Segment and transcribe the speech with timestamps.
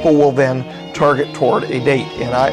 [0.00, 0.64] people will then
[0.94, 2.08] target toward a date.
[2.22, 2.48] And I,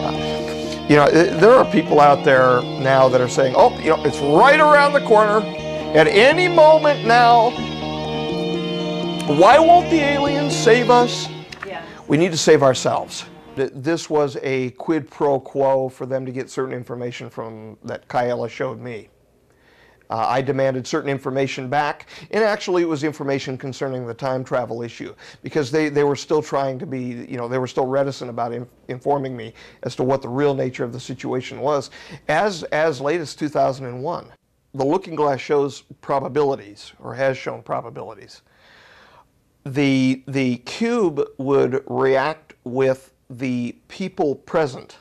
[0.89, 4.19] you know, there are people out there now that are saying, oh, you know, it's
[4.19, 5.39] right around the corner.
[5.95, 7.51] At any moment now,
[9.37, 11.29] why won't the aliens save us?
[11.65, 11.85] Yeah.
[12.09, 13.23] We need to save ourselves.
[13.55, 18.49] This was a quid pro quo for them to get certain information from that Kaela
[18.49, 19.07] showed me.
[20.09, 24.81] Uh, I demanded certain information back, and actually it was information concerning the time travel
[24.81, 28.29] issue because they, they were still trying to be, you know, they were still reticent
[28.29, 29.53] about in, informing me
[29.83, 31.89] as to what the real nature of the situation was.
[32.29, 34.31] As, as late as 2001,
[34.73, 38.43] the Looking Glass shows probabilities, or has shown probabilities.
[39.65, 44.97] The, the cube would react with the people present.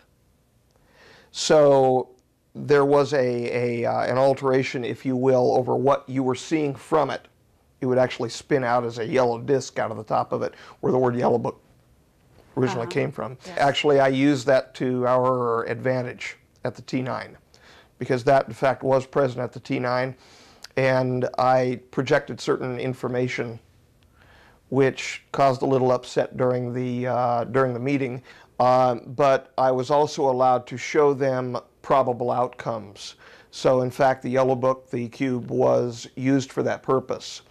[1.30, 2.15] So
[2.56, 6.74] there was a, a uh, an alteration, if you will, over what you were seeing
[6.74, 7.28] from it.
[7.82, 10.54] It would actually spin out as a yellow disc out of the top of it,
[10.80, 11.60] where the word yellow book
[12.56, 12.90] originally Uh-huh.
[12.90, 13.36] came from.
[13.46, 13.58] Yes.
[13.58, 17.36] Actually, I used that to our advantage at the T9,
[17.98, 20.14] because that in fact was present at the T9,
[20.78, 23.58] and I projected certain information
[24.68, 28.22] which caused a little upset during the uh, during the meeting.
[28.58, 33.14] Um, but I was also allowed to show them probable outcomes.
[33.52, 37.42] So in fact, the yellow book, the cube, was used for that purpose.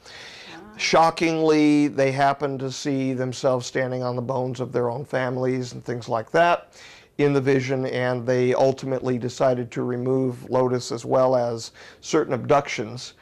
[0.75, 5.85] Shockingly, they happened to see themselves standing on the bones of their own families and
[5.85, 6.73] things like that
[7.17, 13.13] in the vision, and they ultimately decided to remove Lotus as well as certain abductions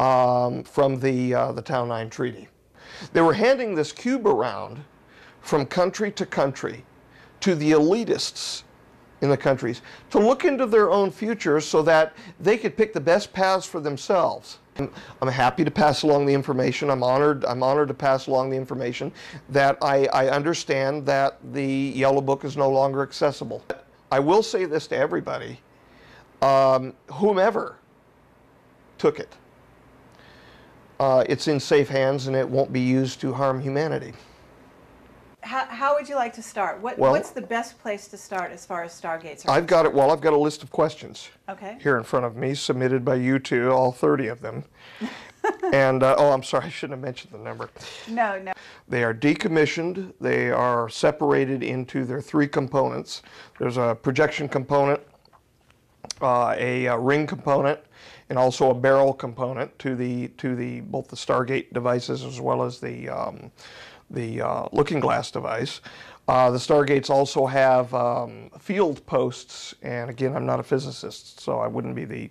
[0.00, 2.48] um, from the, uh, the Tau 9 Treaty.
[3.12, 4.80] They were handing this cube around
[5.42, 6.84] from country to country
[7.38, 8.64] to the elitists
[9.26, 13.00] in the countries to look into their own futures so that they could pick the
[13.00, 14.58] best paths for themselves.
[14.78, 16.90] I'm, happy to pass along the information.
[16.90, 17.44] I'm honored.
[17.46, 19.10] I'm honored to pass along the information
[19.48, 23.64] that I, I understand that the Yellow Book is no longer accessible.
[24.12, 25.60] I will say this to everybody:
[26.42, 27.76] um, whomever
[28.98, 29.34] took it,
[31.00, 34.12] uh, it's in safe hands and it won't be used to harm humanity.
[35.46, 36.80] How, how would you like to start?
[36.80, 39.86] What, Well- what's the best place to start as far as stargates are I've got
[39.86, 39.94] it.
[39.94, 41.28] Well, I've got a list of questions.
[41.48, 41.78] Okay.
[41.80, 44.64] here in front of me, submitted by you two, all 30 of them.
[45.72, 47.70] and, uh, oh, I'm sorry, I shouldn't have mentioned the number.
[48.08, 48.52] No, no.
[48.88, 50.12] They are decommissioned.
[50.20, 53.22] They are separated into their three components.
[53.60, 55.00] There's a projection component,
[56.20, 57.78] uh, a, uh ring component,
[58.28, 62.62] and also a barrel component to the to the both the Stargate devices as well
[62.64, 63.52] as the um,
[64.10, 65.80] the uh, Looking Glass device.
[66.28, 71.60] Uh, the Stargates also have um, field posts, and again, I'm not a physicist, so
[71.60, 72.30] I wouldn't be the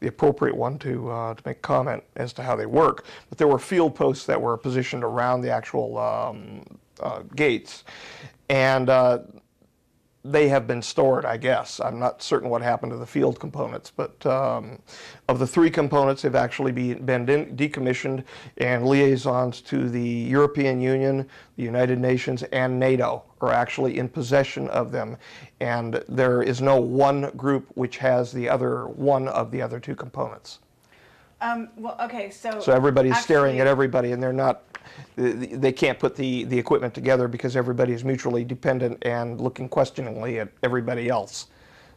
[0.00, 3.04] the appropriate one to uh, to make comment as to how they work.
[3.28, 6.64] But there were field posts that were positioned around the actual um,
[7.00, 7.84] uh, gates,
[8.48, 9.20] and uh,
[10.30, 11.80] they have been stored, I guess.
[11.80, 14.80] I'm not certain what happened to the field components, but um,
[15.28, 18.24] of the three components, they've actually be, been de- decommissioned,
[18.58, 24.68] and liaisons to the European Union, the United Nations, and NATO are actually in possession
[24.68, 25.16] of them.
[25.60, 29.94] And there is no one group which has the other one of the other two
[29.94, 30.58] components.
[31.40, 32.60] Um, well, okay, so.
[32.60, 34.62] So everybody's staring at everybody, and they're not,
[35.16, 39.68] they- they can't put the, the equipment together because everybody is mutually dependent and looking
[39.68, 41.48] questioningly at everybody else.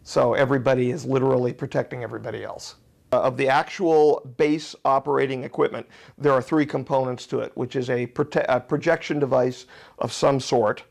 [0.03, 2.75] So everybody is literally protecting everybody else.
[3.11, 7.89] Uh, Of the actual base operating equipment, there are three components to it, which is
[7.89, 9.65] a, prote- a projection device
[9.99, 10.83] of some sort,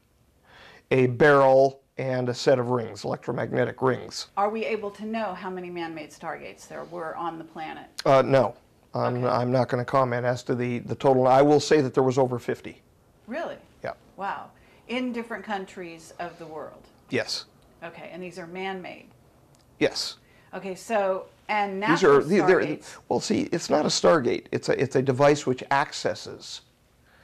[0.91, 4.29] a barrel, and a set of rings, electromagnetic rings.
[4.37, 7.87] Are we able to know how many man-made stargates there were on the planet?
[8.07, 8.55] Uh, no,
[8.95, 11.27] I'm, I'm not going to comment as to the, the total.
[11.27, 12.81] I will say that there was over 50.
[13.27, 13.57] Really?
[13.83, 13.95] Yeah.
[14.17, 14.51] Wow.
[14.87, 16.87] In different countries of the world.
[17.11, 17.47] Yes.
[17.83, 19.07] Okay, and these are man-made.
[19.79, 20.17] Yes.
[20.55, 22.79] Okay, so and now These are the- they're,
[23.09, 23.21] well.
[23.21, 24.47] See, it's not a Stargate.
[24.53, 26.63] It's a it's a device which accesses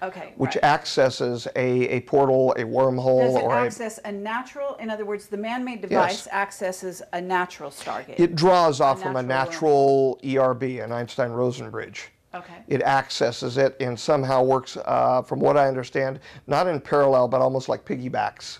[0.08, 0.64] Okay, which right.
[0.64, 4.74] accesses a, a portal, a wormhole, Does it or access a natural?
[4.76, 8.18] In other words, the man-made device accesses a natural stargate.
[8.20, 12.10] it draws off from a natural natural ERB, an Einstein-Rosen bridge.
[12.34, 12.58] okay.
[12.68, 17.40] It accesses it and somehow works, uh, from what I understand, not in parallel, but
[17.40, 18.58] almost like piggybacks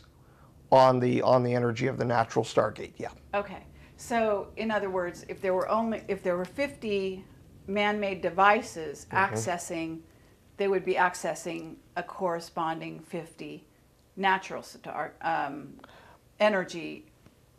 [0.73, 2.93] on the on the energy of the natural Stargate.
[2.97, 3.11] Yeah.
[3.35, 3.63] Okay.
[3.97, 7.25] So, in other words, if there were only if there were 50
[7.67, 9.35] man-made devices Mm-hmm.
[9.35, 9.99] accessing,
[10.57, 13.65] they would be accessing a corresponding 50
[14.17, 15.75] natural star um,
[16.41, 17.05] energy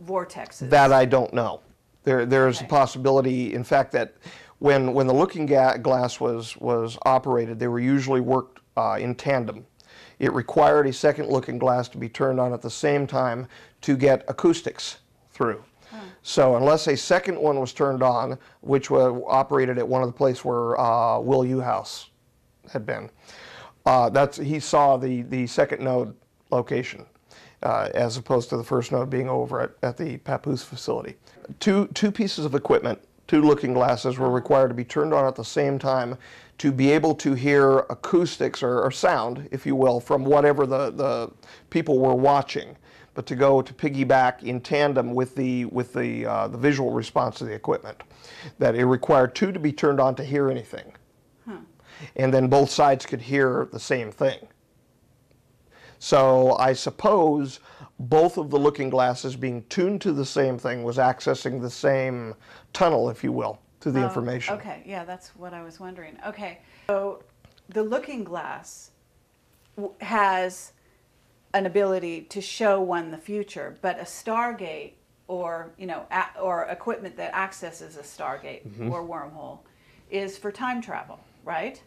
[0.06, 0.70] vortexes.
[0.70, 1.62] That I don't know.
[2.04, 2.66] There, there's Okay.
[2.66, 4.14] a possibility, in fact, that
[4.60, 9.66] when, when the looking glass was, was operated, they were usually worked uh, in tandem.
[10.20, 13.48] it required a second looking glass to be turned on at the same time
[13.82, 15.00] to get acoustics
[15.32, 15.64] through.
[16.22, 20.14] So unless a second one was turned on, which was operated at one of the
[20.14, 22.08] places where uh, Will Uhouse
[22.72, 23.10] had been,
[23.86, 26.16] uh, that's he saw the the second node
[26.52, 27.06] location,
[27.64, 31.16] uh, as opposed to the first node being over at, at the Papoose facility.
[31.60, 35.36] Two two pieces of equipment, two looking glasses, were required to be turned on at
[35.36, 36.18] the same time
[36.58, 40.90] to be able to hear acoustics or, or sound, if you will, from whatever the,
[40.92, 41.30] the
[41.70, 42.78] people were watching
[43.16, 47.42] but to go to piggyback in tandem with the with the uh, the visual response
[47.42, 48.04] of the equipment.
[48.60, 50.94] That it required two to be turned on to hear anything,
[52.16, 54.48] and then both sides could hear the same thing.
[56.00, 57.60] So I suppose
[58.00, 62.36] both of the looking glasses being tuned to the same thing was accessing the same
[62.74, 64.56] tunnel, if you will, to the Oh, information.
[64.56, 66.18] Okay, yeah, that's what I was wondering.
[66.28, 67.24] Okay, so
[67.70, 68.92] the looking glass
[70.02, 70.74] has
[71.54, 74.94] an ability to show one the future, but a Stargate
[75.28, 78.92] or you know a- or equipment that accesses a Stargate Mm-hmm.
[78.92, 79.60] or wormhole
[80.12, 81.82] is for time travel, right?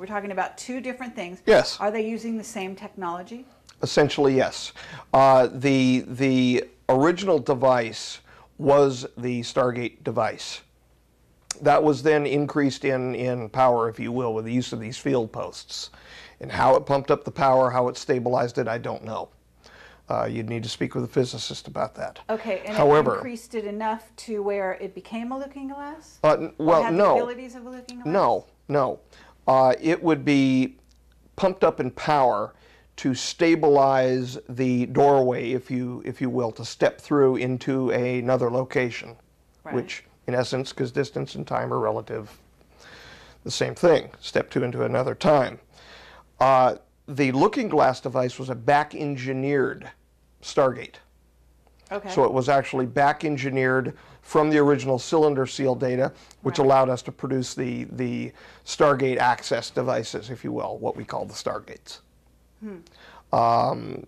[0.00, 1.42] We're talking about two different things.
[1.44, 1.78] Yes.
[1.78, 3.44] Are they using the same technology?
[3.82, 4.72] Essentially, yes.
[5.12, 8.20] Uh, the the original device
[8.56, 10.62] was the Stargate device.
[11.60, 14.96] That was then increased in, in power, if you will, with the use of these
[14.96, 15.90] field posts.
[16.40, 19.28] And how it pumped up the power, how it stabilized it, I don't know.
[20.08, 22.20] Uh, you'd need to speak with a physicist about that.
[22.30, 26.18] Okay, and However- it increased it enough to where it became a looking glass?
[26.24, 27.16] Uh, well, no.
[27.16, 28.06] The abilities of a looking glass?
[28.06, 29.00] No, no.
[29.50, 30.76] Uh, it would be
[31.34, 32.54] pumped up in power
[32.94, 39.16] to stabilize the doorway, if you if you will, to step through into another location,
[39.64, 39.74] Right.
[39.74, 42.38] which, in essence, because distance and time are relative,
[43.42, 44.10] the same thing.
[44.20, 45.58] Step two into another time.
[46.38, 46.76] Uh,
[47.08, 49.90] the Looking Glass device was a back-engineered
[50.42, 51.00] Stargate.
[51.92, 52.08] Okay.
[52.10, 56.66] So it was actually back engineered from the original cylinder seal data, which Right.
[56.66, 58.32] allowed us to produce the, the
[58.64, 61.98] Stargate access devices, if you will, what we call the Stargates.
[63.32, 64.06] Um,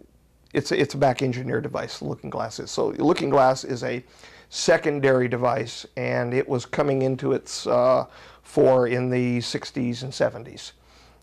[0.53, 2.71] it's, a, it's a back engineered device, the Looking Glass is.
[2.71, 4.05] So Looking Glass is a
[4.51, 8.07] secondary device, and it was coming into its uh,
[8.43, 10.73] fore in the 60s and 70s.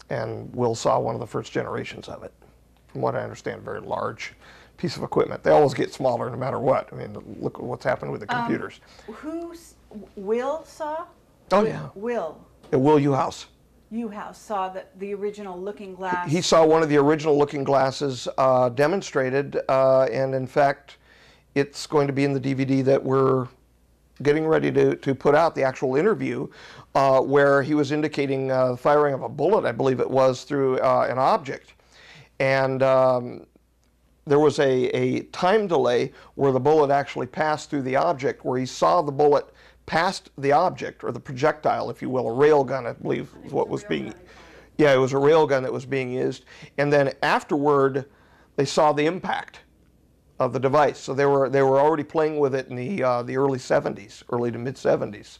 [0.09, 2.33] And Will saw one of the first generations of it
[2.87, 4.33] from what I understand, very large
[4.79, 5.43] piece of equipment.
[5.43, 6.87] They always get smaller no matter what.
[6.91, 8.79] I mean, look at what's happened with the Um, computers.
[9.07, 9.53] Who,
[10.15, 11.05] Will saw?
[11.51, 11.89] oh, yeah.
[11.95, 12.37] Will
[12.71, 13.45] At Will Uhouse.
[13.91, 16.29] Uhouse saw the, the original looking glass.
[16.31, 20.97] He saw one of the original looking glasses uh, demonstrated, uh, and in fact,
[21.55, 23.47] it's going to be in the DVD that we're
[24.21, 26.47] getting ready to, to put out, the actual interview,
[26.95, 30.77] uh, where he was indicating uh, firing of a bullet, I believe it was, through
[30.79, 31.73] uh, an object.
[32.39, 33.45] And um,
[34.29, 38.59] there was a, a time delay where the bullet actually passed through the object, where
[38.59, 39.51] he saw the bullet
[39.87, 43.51] past the object, or the projectile, if you will, a rail gun, I believe is
[43.51, 44.13] what was being.
[44.77, 46.45] Yeah, it was a rail gun that was being used.
[46.77, 48.05] And then afterward,
[48.55, 49.61] they saw the impact
[50.37, 50.99] of the device.
[50.99, 54.23] So they were they were already playing with it in the uh, the early 70s,
[54.31, 55.39] early to mid 70s,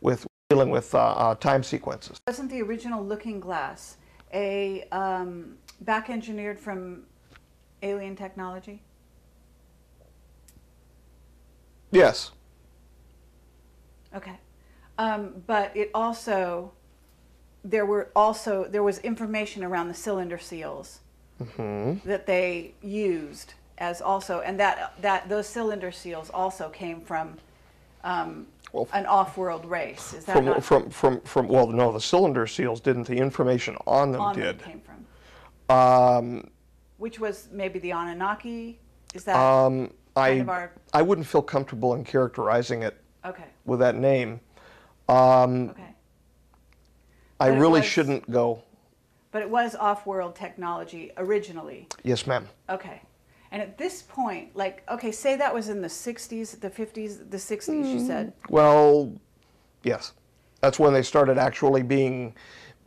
[0.00, 2.18] with dealing with uh, uh, time sequences.
[2.26, 3.98] Wasn't the original looking glass
[4.32, 7.04] a um, back engineered from
[7.82, 8.82] alien technology?
[11.90, 12.30] Yes.
[14.14, 14.38] Okay.
[14.98, 16.72] Um, but it also,
[17.64, 21.00] there were also, there was information around the cylinder seals
[21.56, 27.36] that they used as also, and that, that, those cylinder seals also came from
[28.04, 30.14] um, Well, an off-world race.
[30.14, 33.04] Is that From, not from, from, from, well, no, the cylinder seals didn't.
[33.08, 34.60] The information on them on did.
[34.60, 35.76] them came from?
[35.76, 36.50] Um,
[37.02, 38.78] Which was maybe the Anunnaki?
[39.12, 43.80] Is that, um, I, of our- I wouldn't feel comfortable in characterizing it okay, with
[43.80, 44.38] that name.
[45.08, 45.96] Um, okay.
[47.40, 48.62] I But really was- shouldn't go.
[49.32, 51.88] But it was off-world technology originally.
[52.04, 52.48] Yes, ma'am.
[52.70, 53.02] Okay.
[53.50, 57.36] And at this point, like, okay, say that was in the 60s, the 50s, the
[57.36, 58.32] 60s, you said.
[58.48, 59.12] Well,
[59.82, 60.12] yes,
[60.60, 62.36] that's when they started actually being,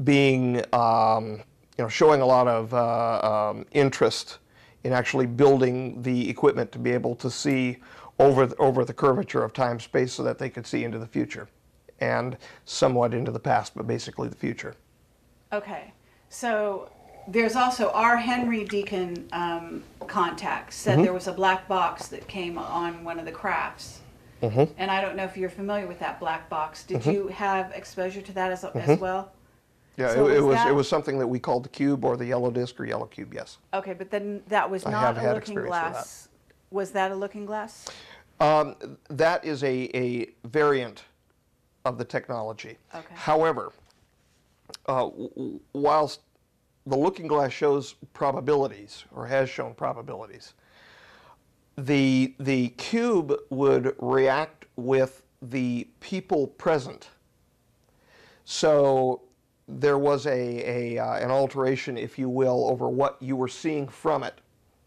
[0.02, 1.42] being, um,
[1.78, 4.40] you know, showing a lot of uh, um, interest
[4.84, 7.78] in actually building the equipment to be able to see
[8.20, 11.08] over the, over the curvature of time space, so that they could see into the
[11.08, 11.50] future,
[12.00, 14.76] and somewhat into the past, but basically the future.
[15.52, 15.92] Okay.
[16.30, 16.90] So
[17.28, 22.58] there's also our Henry Deacon um, contact said there was a black box that came
[22.58, 24.00] on one of the crafts.
[24.42, 24.70] Mhm.
[24.78, 26.84] And I don't know if you're familiar with that black box.
[26.84, 29.32] Did you have exposure to that as, as well?
[29.98, 32.18] Yeah, So it, it was that- it was something that we called the cube or
[32.18, 33.34] the yellow disc or yellow cube.
[33.34, 33.58] Yes.
[33.74, 35.92] Okay, but then that was I not a looking experience with that.
[35.94, 36.28] glass.
[36.72, 37.86] Was that a looking glass?
[38.40, 38.76] Um,
[39.10, 41.04] that is a, a variant
[41.86, 42.78] of the technology.
[42.94, 43.16] Okay.
[43.16, 43.72] However,
[44.88, 46.20] uh, w- w- whilst
[46.86, 50.54] the looking glass shows probabilities or has shown probabilities,
[51.78, 57.10] the the cube would react with the people present.
[58.44, 59.22] So
[59.68, 63.88] there was a, a uh, an alteration, if you will, over what you were seeing
[63.88, 64.36] from it.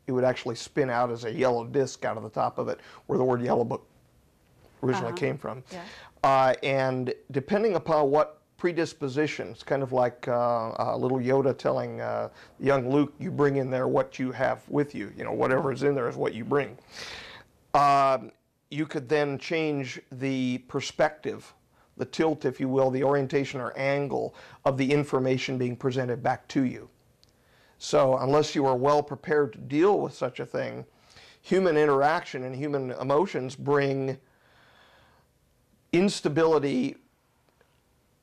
[0.07, 2.81] It would actually spin out as a yellow disc out of the top of it,
[3.07, 3.87] where the word yellow book
[4.83, 5.17] originally Uh-huh.
[5.17, 5.63] came from.
[5.73, 5.83] Yeah.
[6.23, 12.01] Uh, and depending upon what predisposition, it's kind of like uh, uh, little Yoda telling
[12.01, 15.13] uh, young Luke, you bring in there what you have with you.
[15.17, 16.77] You know, whatever is in there is what you bring.
[17.75, 18.33] Um,
[18.71, 21.55] you could then change the perspective,
[21.99, 26.47] the tilt, if you will, the orientation or angle of the information being presented back
[26.49, 26.89] to you.
[27.79, 30.85] So, unless you are well prepared to deal with such a thing,
[31.41, 34.19] human interaction and human emotions bring
[35.93, 36.97] instability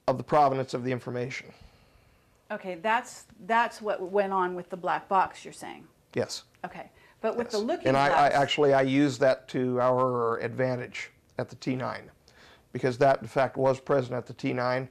[0.07, 1.47] of the provenance of the information.
[2.51, 5.43] Okay, that's that's what went on with the black box.
[5.43, 5.87] You're saying.
[6.13, 6.43] Yes.
[6.63, 6.91] Okay,
[7.21, 7.65] but with the Yes.
[7.65, 8.07] looking and I.
[8.09, 12.01] I actually I used that to our advantage at the T9
[12.75, 14.89] because that in fact was present at the T9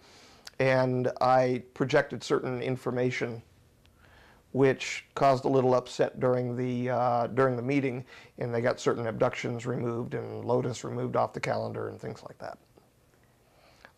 [0.59, 3.43] and I projected certain information
[4.53, 8.03] which caused a little upset during the uh, during the meeting
[8.39, 12.39] and they got certain abductions removed and Lotus removed off the calendar and things like
[12.39, 12.57] that.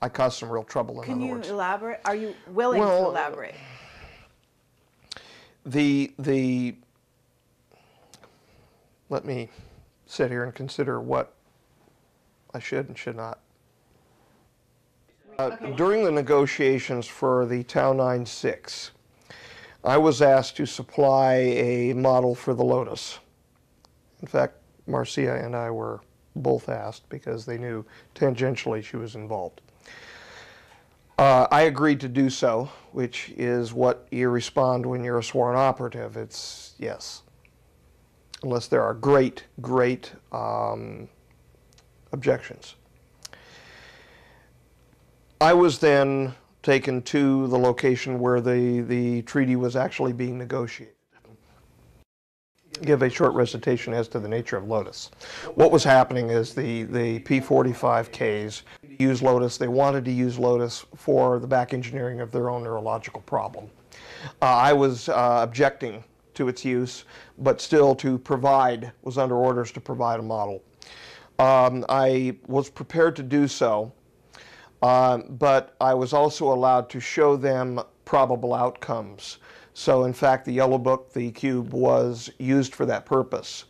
[0.02, 1.48] I caused some real trouble in Can other you words.
[1.48, 2.00] elaborate?
[2.06, 3.54] Are you willing to Well, elaborate?
[5.64, 6.74] the the
[9.10, 9.48] let me
[10.06, 11.34] sit here and consider what
[12.52, 13.38] I should and should not.
[15.38, 18.92] Uh, During the negotiations for the Tau 96,
[19.84, 23.18] I was asked to supply a model for the Lotus.
[24.22, 24.54] In fact,
[24.86, 26.00] Marcia and I were
[26.36, 29.60] both asked because they knew tangentially she was involved.
[31.18, 35.56] Uh, I agreed to do so, which is what you respond when you're a sworn
[35.56, 36.16] operative.
[36.16, 37.22] It's yes.
[38.42, 41.08] Unless there are great, great um,
[42.12, 42.74] objections.
[45.40, 50.94] I was then taken to the location where the, the treaty was actually being negotiated.
[52.82, 55.10] Give a short recitation as to the nature of Lotus.
[55.54, 58.62] What was happening is the, the P45Ks
[58.98, 59.56] use Lotus.
[59.56, 63.70] They wanted to use Lotus for the back engineering of their own neurological problem.
[64.42, 66.02] Uh, I was uh, objecting
[66.34, 67.04] to its use,
[67.38, 70.62] but still to provide, was under orders to provide a model.
[71.38, 73.92] Um, I was prepared to do so,
[74.86, 79.38] um, but I was also allowed to show them probable outcomes.
[79.74, 83.64] So, in fact, the Yellow Book, the cube, was used for that purpose.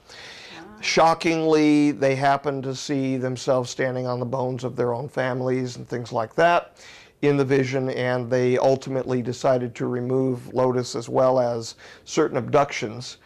[0.83, 5.89] Shockingly, they happened to see themselves standing on the bones of their own families and
[5.89, 6.85] things like that
[7.23, 13.17] in the vision, and they ultimately decided to remove Lotus as well as certain abductions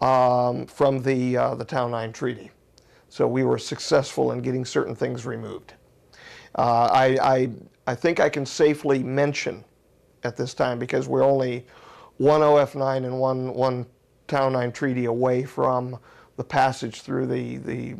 [0.00, 2.50] um, from the, uh, the Tau 9 Treaty.
[3.08, 5.74] So we were successful in getting certain things removed.
[6.56, 7.50] Uh, I, I,
[7.86, 9.64] I think I can safely mention
[10.24, 11.66] at this time because we're only
[12.16, 13.86] one OF9 and one, one
[14.26, 15.98] Tau 9 treaty away from
[16.36, 17.94] the passage through the, the,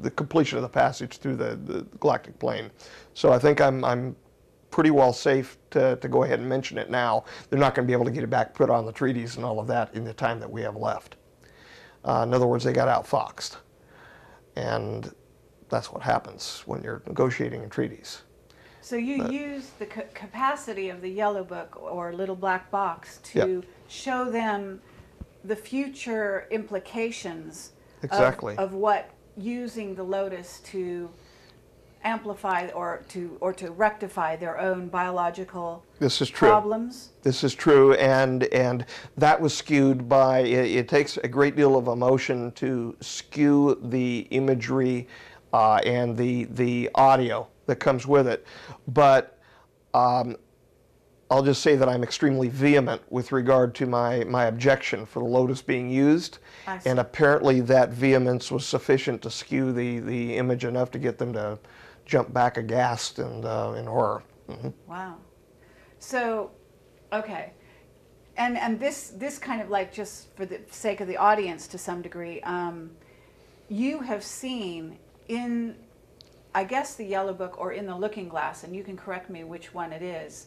[0.00, 2.70] the completion of the passage through the, the galactic plane.
[3.14, 4.16] So I think I'm, I'm
[4.70, 7.24] pretty well safe to, to go ahead and mention it now.
[7.48, 9.44] They're not going to be able to get it back put on the treaties and
[9.44, 11.16] all of that in the time that we have left.
[12.04, 13.56] Uh, in other words, they got outfoxed.
[14.56, 15.14] And
[15.72, 18.22] that's what happens when you're negotiating in treaties.
[18.82, 23.38] So you use the ca- capacity of the yellow book or little black box to
[23.38, 23.64] Yep.
[23.88, 24.80] show them
[25.44, 28.54] the future implications of- Exactly.
[28.58, 31.08] of, what using the lotus to
[32.04, 36.48] amplify or to or to rectify their own biological This is true.
[36.48, 37.10] problems.
[37.22, 38.84] This is true, and and
[39.16, 40.40] that was skewed by.
[40.40, 45.06] It, it takes a great deal of emotion to skew the imagery
[45.52, 48.46] uh, and the the audio that comes with it,
[48.88, 49.38] but.
[49.94, 50.36] Um,
[51.32, 55.24] I'll just say that I'm extremely vehement with regard to my, my objection for the
[55.24, 56.40] Lotus being used.
[56.84, 61.32] And apparently that vehemence was sufficient to skew the, the image enough to get them
[61.32, 61.58] to
[62.04, 64.22] jump back aghast and uh, in horror.
[64.46, 64.74] Mhm.
[64.86, 65.16] Wow.
[65.98, 66.50] So,
[67.14, 67.52] okay.
[68.36, 71.78] And and this this kind of like just for the sake of the audience to
[71.78, 72.90] some degree, um,
[73.68, 75.76] you have seen in,
[76.54, 79.44] I guess the yellow book or in the Looking Glass, and you can correct me
[79.44, 80.46] which one it is.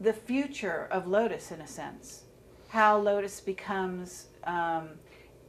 [0.00, 2.22] the future of Lotus in a sense.
[2.68, 4.88] How Lotus becomes, um,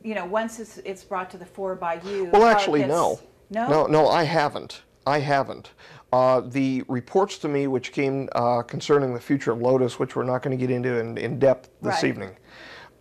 [0.03, 2.25] you know, once it's, it's brought to the fore by you.
[2.33, 3.19] Well, actually, gets- no.
[3.49, 3.67] No?
[3.69, 4.81] No, no, I haven't.
[5.07, 5.71] I haven't.
[6.11, 10.23] Uh, the reports to me, which came uh, concerning the future of Lotus, which we're
[10.23, 12.09] not going to get into in, in depth this Right.
[12.09, 12.35] evening,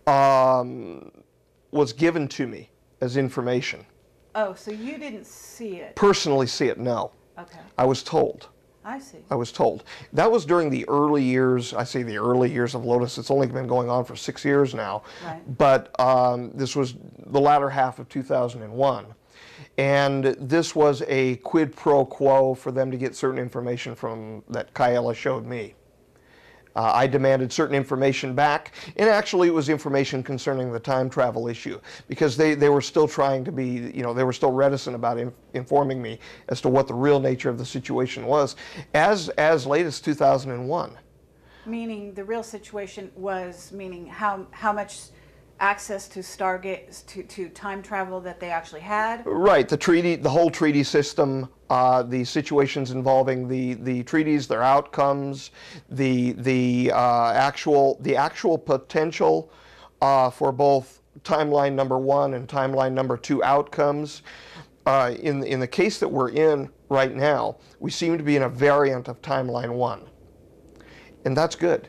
[0.07, 1.11] um,
[1.71, 2.69] was given to me
[3.01, 3.85] as information.
[4.35, 5.95] Oh, so you didn't see it.
[5.95, 6.79] Personally, see it?
[6.79, 7.11] No.
[7.37, 7.59] Okay.
[7.77, 8.47] I was told.
[8.83, 9.19] I see.
[9.29, 9.83] I was told.
[10.13, 13.17] That was during the early years, I say the early years of Lotus.
[13.17, 15.03] It's only been going on for six years now.
[15.23, 15.57] Right.
[15.57, 16.95] But um, this was
[17.27, 19.05] the latter half of 2001.
[19.77, 24.73] And this was a quid pro quo for them to get certain information from that
[24.73, 25.75] Kaela showed me.
[26.75, 31.47] Uh, I demanded certain information back, and actually it was information concerning the time travel
[31.47, 34.95] issue because they, they were still trying to be, you know, they were still reticent
[34.95, 38.55] about in, informing me as to what the real nature of the situation was
[38.93, 40.97] as, as late as 2001.
[41.65, 45.09] Meaning the real situation was meaning how how much
[45.61, 49.23] access to Stargate to, to time travel that they actually had.
[49.25, 54.63] Right, the treaty, the whole treaty system, uh, the situations involving the, the treaties, their
[54.63, 55.51] outcomes,
[55.89, 59.51] the the uh, actual the actual potential
[60.01, 64.23] uh, for both timeline number one and timeline number two outcomes.
[64.87, 68.43] Uh, in in the case that we're in right now, we seem to be in
[68.43, 70.09] a variant of timeline one,
[71.23, 71.87] and that's good.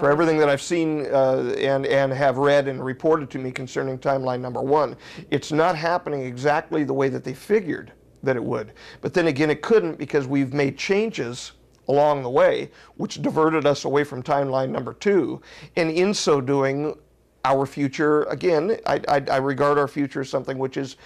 [0.00, 3.98] For everything that I've seen uh, and, and have read and reported to me concerning
[3.98, 4.96] timeline number one,
[5.30, 8.72] it's not happening exactly the way that they figured that it would.
[9.00, 11.52] But then again, it couldn't because we've made changes
[11.88, 15.42] along the way, which diverted us away from timeline number two.
[15.76, 16.94] And in so doing,
[17.44, 20.96] our future, again, I, I, I regard our future as something which is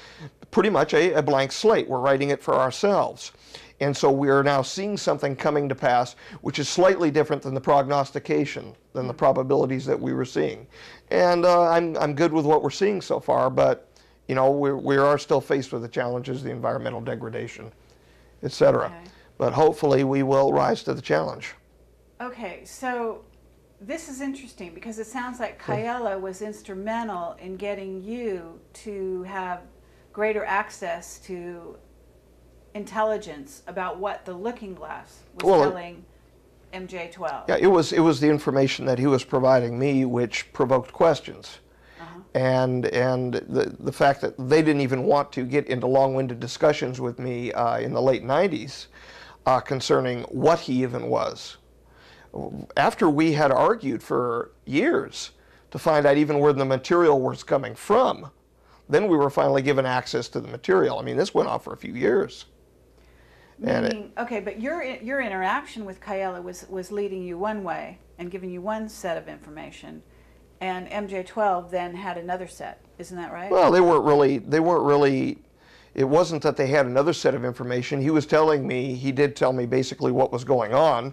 [0.50, 1.88] pretty much a, a blank slate.
[1.88, 3.32] We're writing it for ourselves.
[3.80, 7.54] And so we are now seeing something coming to pass which is slightly different than
[7.54, 10.66] the prognostication, than the probabilities that we were seeing.
[11.10, 13.88] And uh, I'm, I'm good with what we're seeing so far, but
[14.26, 17.72] you know, we, we are still faced with the challenges, the environmental degradation,
[18.42, 18.86] et cetera.
[18.86, 19.10] Okay.
[19.38, 21.54] But hopefully we will rise to the challenge.
[22.20, 23.24] Okay, so
[23.80, 29.60] this is interesting because it sounds like Kaela was instrumental in getting you to have
[30.12, 31.76] greater access to
[32.74, 36.04] intelligence about what the Looking Glass was Well, telling
[36.72, 37.48] MJ12.
[37.48, 41.58] Yeah, it was it was the information that he was providing me which provoked questions.
[42.34, 47.00] And and the the fact that they didn't even want to get into long-winded discussions
[47.00, 48.88] with me uh, in the late '90s
[49.46, 51.56] uh, concerning what he even was.
[52.76, 55.30] After we had argued for years
[55.70, 58.30] to find out even where the material was coming from,
[58.88, 60.98] then we were finally given access to the material.
[60.98, 62.46] I mean, this went on for a few years.
[63.62, 67.98] And it- okay, but your your interaction with Kaela was was leading you one way
[68.18, 70.02] and giving you one set of information,
[70.60, 72.80] and MJ12 then had another set.
[72.98, 73.50] Isn't that right?
[73.50, 74.38] Well, they weren't really.
[74.38, 75.38] They weren't really.
[75.94, 78.00] It wasn't that they had another set of information.
[78.00, 78.94] He was telling me.
[78.94, 81.12] He did tell me basically what was going on,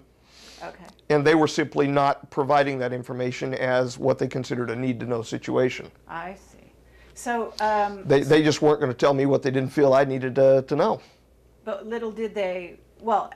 [0.61, 0.85] okay.
[1.09, 5.89] and they were simply not providing that information as what they considered a need-to-know situation.
[6.07, 6.54] I see.
[7.15, 10.03] So, um, They they just weren't going to tell me what they didn't feel I
[10.03, 11.01] needed to to know.
[11.63, 13.33] but little did they, well,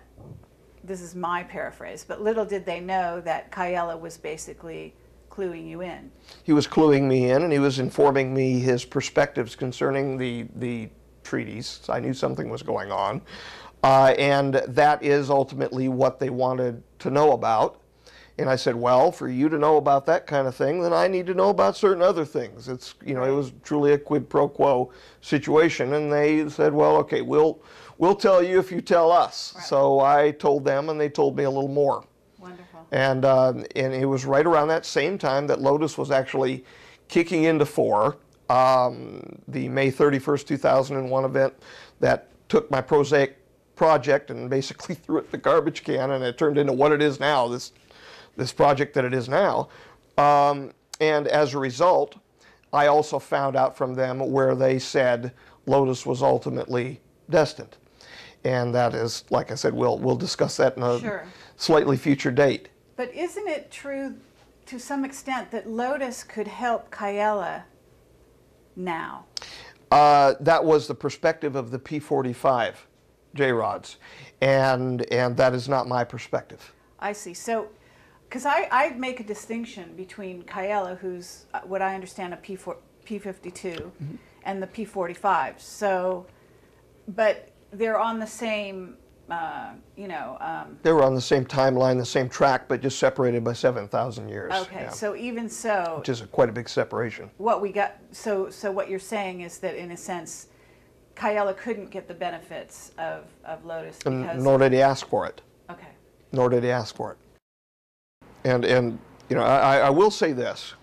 [0.83, 4.93] this is my paraphrase, but little did they know that Kaela was basically
[5.31, 6.11] cluing you in.
[6.43, 10.89] He was cluing me in, and he was informing me his perspectives concerning the the
[11.23, 11.79] treaties.
[11.89, 13.21] I knew something was going on,
[13.83, 17.78] uh, and that is ultimately what they wanted to know about.
[18.39, 21.07] And I said, well, for you to know about that kind of thing, then I
[21.07, 22.69] need to know about certain other things.
[22.69, 26.95] It's you know, it was truly a quid pro quo situation, and they said, well,
[26.97, 27.61] okay, we'll
[27.97, 29.53] we'll tell you if you tell us.
[29.55, 29.65] Right.
[29.65, 32.05] So I told them, and they told me a little more.
[32.39, 32.87] Wonderful.
[32.91, 36.65] And, uh, and it was right around that same time that Lotus was actually
[37.07, 38.17] kicking into four.
[38.49, 41.53] Um, the May 31st, 2001 event
[41.99, 43.37] that took my prosaic
[43.75, 47.01] project and basically threw it in the garbage can, and it turned into what it
[47.01, 47.73] is now, this,
[48.35, 49.69] this project that it is now.
[50.17, 52.15] Um, and as a result,
[52.71, 55.33] I also found out from them where they said
[55.65, 57.77] Lotus was ultimately destined.
[58.43, 61.25] And that is, like I said, we'll, we'll discuss that in a Sure.
[61.57, 62.69] slightly future date.
[62.95, 64.15] But isn't it true
[64.67, 67.63] to some extent that Lotus could help Kaela
[68.75, 69.25] now?
[69.91, 72.75] Uh, that was the perspective of the P45
[73.33, 73.97] J-Rods,
[74.41, 76.73] and, and that is not my perspective.
[76.99, 77.33] I see.
[77.33, 77.69] So,
[78.29, 82.77] because I, I make a distinction between Kaela, who's uh, what I understand a P4,
[83.03, 83.89] P52,
[84.43, 85.59] and the P45.
[85.59, 86.27] So,
[87.07, 88.97] but they're on the same
[89.31, 92.97] uh, you know, um, They were on the same timeline, the same track, but just
[92.97, 94.51] separated by 7,000 years.
[94.51, 97.29] okay, yeah, so even so, Which is a, quite a big separation.
[97.37, 100.47] what we got, so, so what you're saying is that in a sense,
[101.15, 105.27] Kyella couldn't get the benefits of, of Lotus And because, nor did he ask for
[105.27, 105.41] it.
[105.69, 105.89] okay,
[106.31, 107.17] Nor did he ask for it.
[108.43, 108.99] And, and
[109.29, 110.73] you know, I, I- will say this.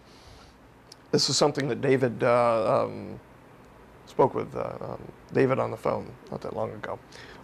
[1.13, 3.19] This is something that David uh, um,
[4.07, 5.01] spoke with uh, um,
[5.33, 6.99] David on the phone not that long ago.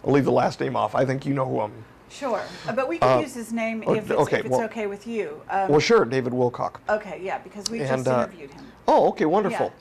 [0.05, 0.95] I'll leave the last name off.
[0.95, 1.85] I think you know who I'm.
[2.09, 4.63] sure, Uh, but we can Uh, use his name if it's, okay, if it's well-
[4.65, 5.41] okay with you.
[5.49, 6.75] Um, Well, sure, David Wilcock.
[6.89, 8.65] okay, yeah, because we and, just uh, interviewed him.
[8.87, 9.73] Oh, okay, wonderful.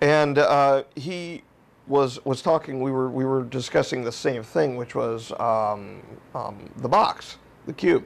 [0.00, 1.42] And uh, he
[1.86, 2.82] was was talking.
[2.82, 6.02] We were we were discussing the same thing, which was um,
[6.34, 8.04] um, the box, the cube.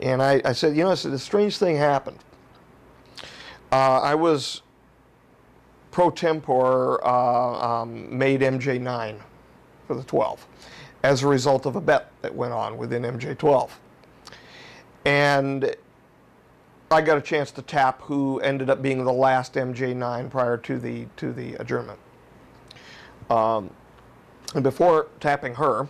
[0.00, 2.18] And I, I said, you know, I said a strange thing happened.
[3.72, 4.62] Uh, I was
[5.90, 9.18] pro tempore uh, um, made MJ9
[9.86, 10.46] for the 12
[11.02, 13.70] as a result of a bet that went on within MJ12.
[15.04, 15.74] And
[16.90, 20.78] I got a chance to tap who ended up being the last MJ9 prior to
[20.78, 21.98] the to the adjournment.
[23.28, 23.70] Um,
[24.54, 25.88] and before tapping her,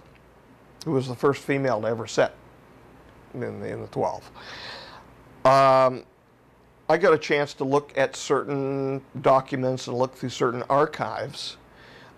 [0.85, 2.35] who was the first female to ever set
[3.43, 4.31] in the, in the 12,
[5.45, 6.05] um,
[6.91, 11.57] I got a chance to look at certain documents and look through certain archives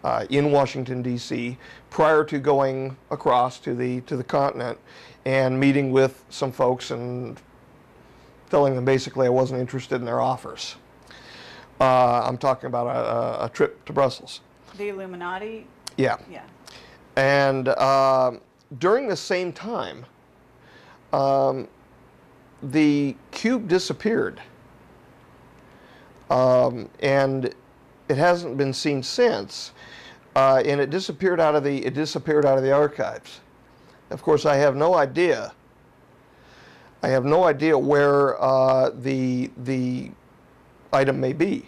[0.05, 1.59] uh, in Washington D.C.
[1.91, 4.79] prior to going across to the to the continent
[5.25, 7.41] and meeting with some folks and
[8.49, 10.77] telling them basically I wasn't interested in their offers.
[11.81, 14.41] Uh, I'm talking about a, a, a trip to Brussels.
[14.77, 16.17] The Illuminati, Yeah.
[16.31, 16.43] yeah.
[17.17, 18.41] And um
[18.79, 20.07] during the same time,
[21.13, 21.69] um,
[22.63, 24.41] the cube disappeared.
[26.31, 27.53] Um, and
[28.09, 29.73] it hasn't been seen since.
[30.37, 33.41] Uh, and it disappeared out of the it disappeared out of the archives.
[34.11, 35.53] Of course, I have no idea.
[37.03, 40.11] I have no idea where uh, the the
[40.93, 41.67] item may be,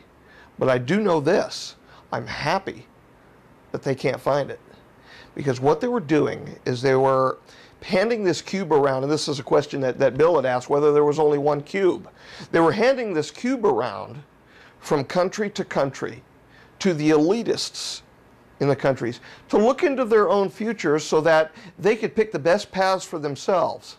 [0.59, 1.74] but I do know this:
[2.12, 2.87] I'm happy
[3.72, 4.61] that they can't find it,
[5.35, 7.38] because what they were doing is they were
[7.83, 10.92] handing this cube around, and this is a question that, that Bill had asked whether
[10.92, 12.09] there was only one cube.
[12.51, 14.23] They were handing this cube around
[14.81, 16.23] from country to country
[16.81, 18.03] to the elitists
[18.61, 22.38] in the countries to look into their own futures so that they could pick the
[22.38, 23.97] best paths for themselves.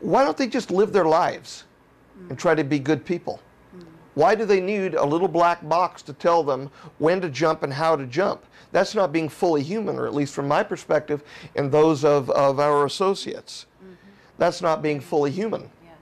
[0.00, 1.64] Why don't they just live their lives
[2.28, 3.40] and try to be good people?
[4.14, 7.72] Why do they need a little black box to tell them when to jump and
[7.72, 8.46] how to jump?
[8.76, 11.22] That's not being fully human, or at least from my perspective
[11.54, 13.64] and those of, of our associates.
[14.36, 15.70] That's not being fully human.
[15.82, 15.94] Yes.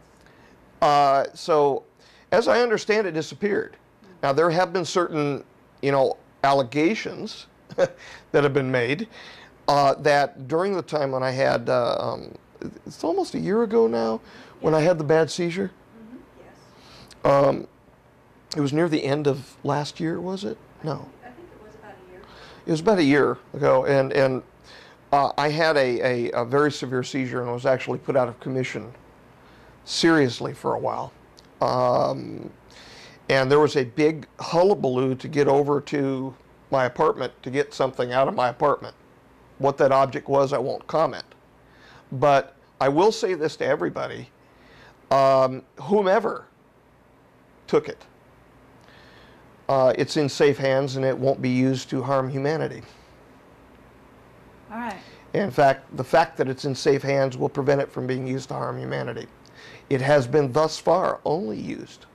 [0.83, 1.85] Uh, so,
[2.33, 3.77] as I understand it, disappeared.
[4.25, 5.45] Now there have been certain,
[5.83, 7.95] you know, allegations that
[8.33, 9.07] have been made
[9.69, 12.35] uh, that during the time when I had, uh, um,
[12.87, 14.21] it's almost a year ago now,
[14.61, 15.71] when I had the bad seizure.
[17.25, 17.33] Yes.
[17.33, 17.69] Um,
[18.57, 20.59] it was near the end of last year, was it?
[20.83, 21.09] No.
[21.23, 22.23] I think it was about a year.
[22.67, 24.43] It was about a year ago, and and
[25.13, 28.41] uh, I had a, a, a very severe seizure and was actually put out of
[28.41, 28.93] commission
[29.85, 31.13] seriously for a while.
[31.61, 32.51] Um,
[33.29, 36.35] and there was a big hullabaloo to get over to
[36.71, 38.95] my apartment to get something out of my apartment.
[39.59, 41.25] What that object was, I won't comment.
[42.13, 44.29] But I will say this to everybody
[45.11, 46.47] um, whomever
[47.67, 48.05] took it,
[49.69, 52.83] uh, it's in safe hands and it won't be used to harm humanity.
[54.71, 54.99] All right.
[55.33, 58.49] In fact, the fact that it's in safe hands will prevent it from being used
[58.49, 59.27] to harm humanity.
[59.91, 62.07] It has been thus far only used.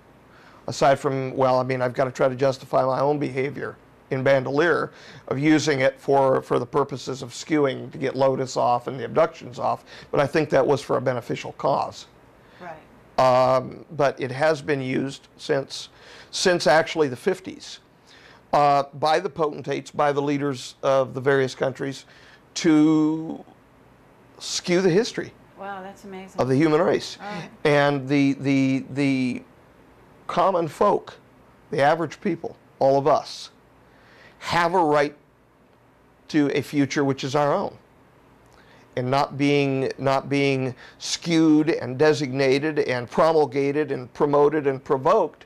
[0.68, 3.76] Aside from, well, I mean, I've got to try to justify my own behavior
[4.12, 4.92] in Bandelier
[5.28, 9.06] of using it for, for the purposes of skewing to get Lotus off and the
[9.06, 12.08] abductions off, but I think that was for a beneficial cause.
[12.60, 12.78] Right.
[13.20, 15.90] Um, but it has been used since,
[16.32, 17.80] since actually the 50s
[18.54, 22.06] uh, by the potentates, by the leaders of the various countries
[22.56, 23.44] to
[24.39, 26.39] skew the history Wow, that's amazing.
[26.39, 27.18] of the human race.
[27.20, 27.50] Right.
[27.65, 29.44] And the, the, the
[30.28, 31.18] common folk,
[31.70, 33.50] the average people, all of us,
[34.39, 35.15] have a right
[36.30, 37.78] to a future which is our own
[38.96, 45.46] and not being not being skewed and designated and promulgated and promoted and provoked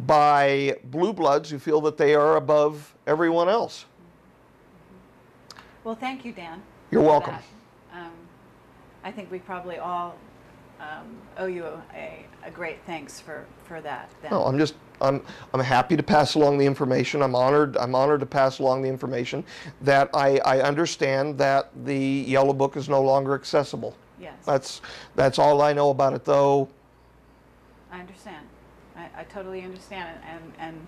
[0.00, 3.84] by blue bloods who feel that they are above everyone else.
[5.84, 6.62] Well, thank you, Dan.
[6.90, 7.36] You're welcome.
[7.92, 8.12] Um,
[9.04, 10.16] I think we probably all
[10.80, 14.10] um, owe you a, a great thanks for, for that.
[14.22, 14.30] Then.
[14.30, 15.22] No, I'm just I'm,
[15.54, 17.22] I'm happy to pass along the information.
[17.22, 19.44] I'm honored, I'm honored to pass along the information
[19.82, 23.96] that I, I understand that the Yellow Book is no longer accessible.
[24.20, 24.80] Yes, That's,
[25.14, 26.68] that's all I know about it, though.
[27.92, 28.47] I understand.
[29.18, 30.86] I, totally understand, and, and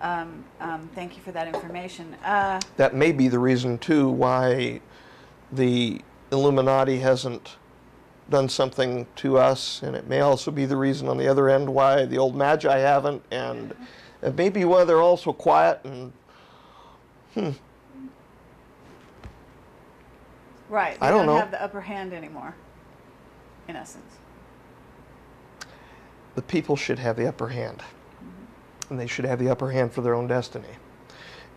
[0.00, 2.14] um, um, thank you for that information.
[2.24, 4.80] Uh, That may be the reason, too, why
[5.52, 6.00] the
[6.32, 7.56] Illuminati hasn't
[8.28, 11.68] done something to us, and it may also be the reason on the other end
[11.72, 13.74] why the old Magi haven't, and
[14.22, 16.12] it may be why they're also quiet and
[20.68, 21.36] right, they I don't know.
[21.36, 22.54] have the upper hand anymore,
[23.68, 24.12] in essence.
[26.34, 27.82] The people should have the upper hand.
[28.88, 30.68] And they should have the upper hand for their own destiny.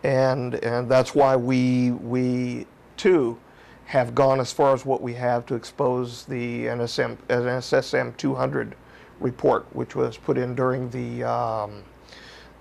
[0.02, 3.38] And, and that's why we, we too
[3.86, 8.76] have gone as far as what we have to expose the NSM, NSSM 200
[9.20, 11.82] report, which was put in during the, um,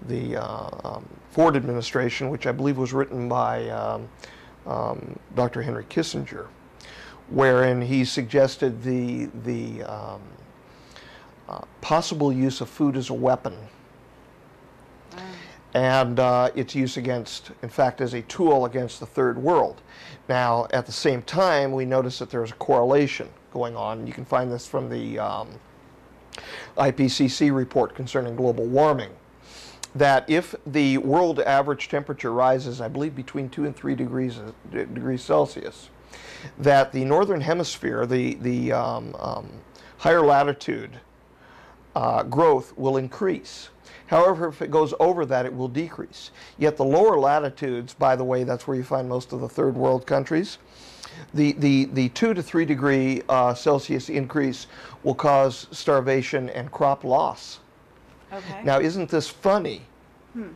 [0.08, 4.08] the uh, um, Ford administration, which I believe was written by um,
[4.66, 5.62] um, Dr.
[5.62, 6.48] Henry Kissinger,
[7.30, 10.22] wherein he suggested the, the um,
[11.50, 13.56] uh, possible use of food as a weapon
[15.74, 19.82] and uh, its use against, in fact, as a tool against the third world.
[20.30, 24.06] Now, at the same time, we notice that there's a correlation going on.
[24.06, 25.50] You can find this from the um,
[26.78, 29.12] IPCC report concerning global warming.
[29.96, 34.52] That if the world average temperature rises, I believe, between 2 and 3 degrees, uh,
[34.72, 35.90] degrees Celsius,
[36.58, 39.50] that the northern hemisphere, the, the um, um,
[39.98, 41.00] higher latitude
[41.96, 43.70] uh, growth will increase.
[44.08, 46.32] However, if it goes over that, it will decrease.
[46.58, 49.76] Yet the lower latitudes, by the way, that's where you find most of the third
[49.76, 50.58] world countries,
[51.34, 54.68] the, the, the 2 to 3 degree uh, Celsius increase
[55.04, 57.60] will cause starvation and crop loss.
[58.32, 58.64] Okay.
[58.64, 59.82] Now, isn't this funny?
[60.34, 60.50] Hmm.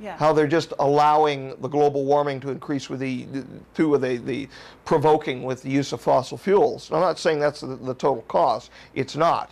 [0.00, 0.16] yeah.
[0.16, 4.48] How they're just allowing the global warming to increase with the, the to the, the
[4.84, 6.90] provoking with the use of fossil fuels.
[6.90, 8.70] I'm not saying that's the, the total cause.
[8.94, 9.50] It's not.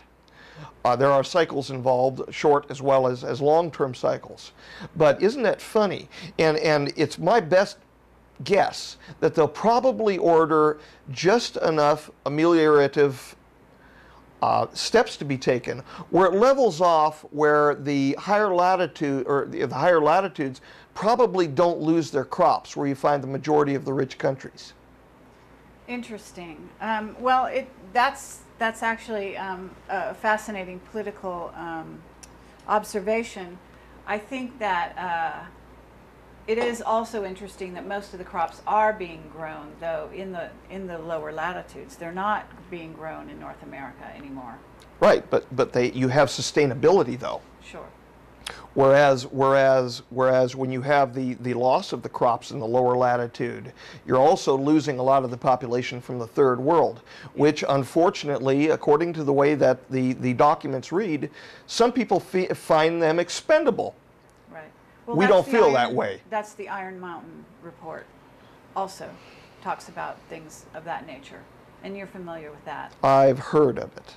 [0.85, 4.53] Uh, there are cycles involved, short as well as, as long-term cycles.
[4.97, 6.09] But isn't that funny?
[6.39, 7.79] And, and it's my best
[8.45, 10.79] guess that they'll probably order
[11.11, 13.35] just enough ameliorative
[14.43, 19.67] uh, steps to be taken where it levels off where the higher latitude or the,
[19.67, 20.63] the higher latitudes
[20.95, 24.73] probably don't lose their crops where you find the majority of the rich countries.
[25.89, 26.69] Interesting.
[26.81, 32.01] Um, well, it that's that's actually um, a fascinating political um,
[32.69, 33.59] observation.
[34.07, 35.47] I think that uh,
[36.47, 40.51] it is also interesting that most of the crops are being grown, though in the
[40.69, 41.97] in the lower latitudes.
[41.97, 44.59] They're not being grown in North America anymore.
[45.01, 47.41] Right, but but they you have sustainability though.
[47.65, 47.87] Sure.
[48.75, 52.97] Whereas, whereas, whereas when you have the, the loss of the crops in the lower
[52.97, 53.73] latitude,
[54.07, 57.01] you're also losing a lot of the population from the third world,
[57.35, 61.31] which unfortunately, according to the way that the, the documents read,
[61.67, 63.95] some people fi- find them expendable.
[64.51, 64.71] Right.
[65.07, 66.21] Well, We don't feel that way.
[66.31, 68.07] That's the Iron Mountain report.
[68.77, 69.11] Also,
[69.63, 71.41] talks about things of that nature,
[71.83, 72.93] and you're familiar with that.
[73.03, 74.15] I've heard of it.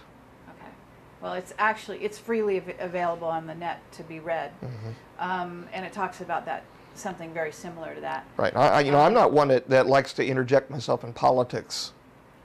[1.23, 4.89] Well, it's actually it's freely av- available on the net to be read, Mm-hmm.
[5.19, 6.63] um, and it talks about that
[6.95, 8.27] something very similar to that.
[8.38, 8.55] Right.
[8.55, 11.93] I, I, you know, I'm not one that, that likes to interject myself in politics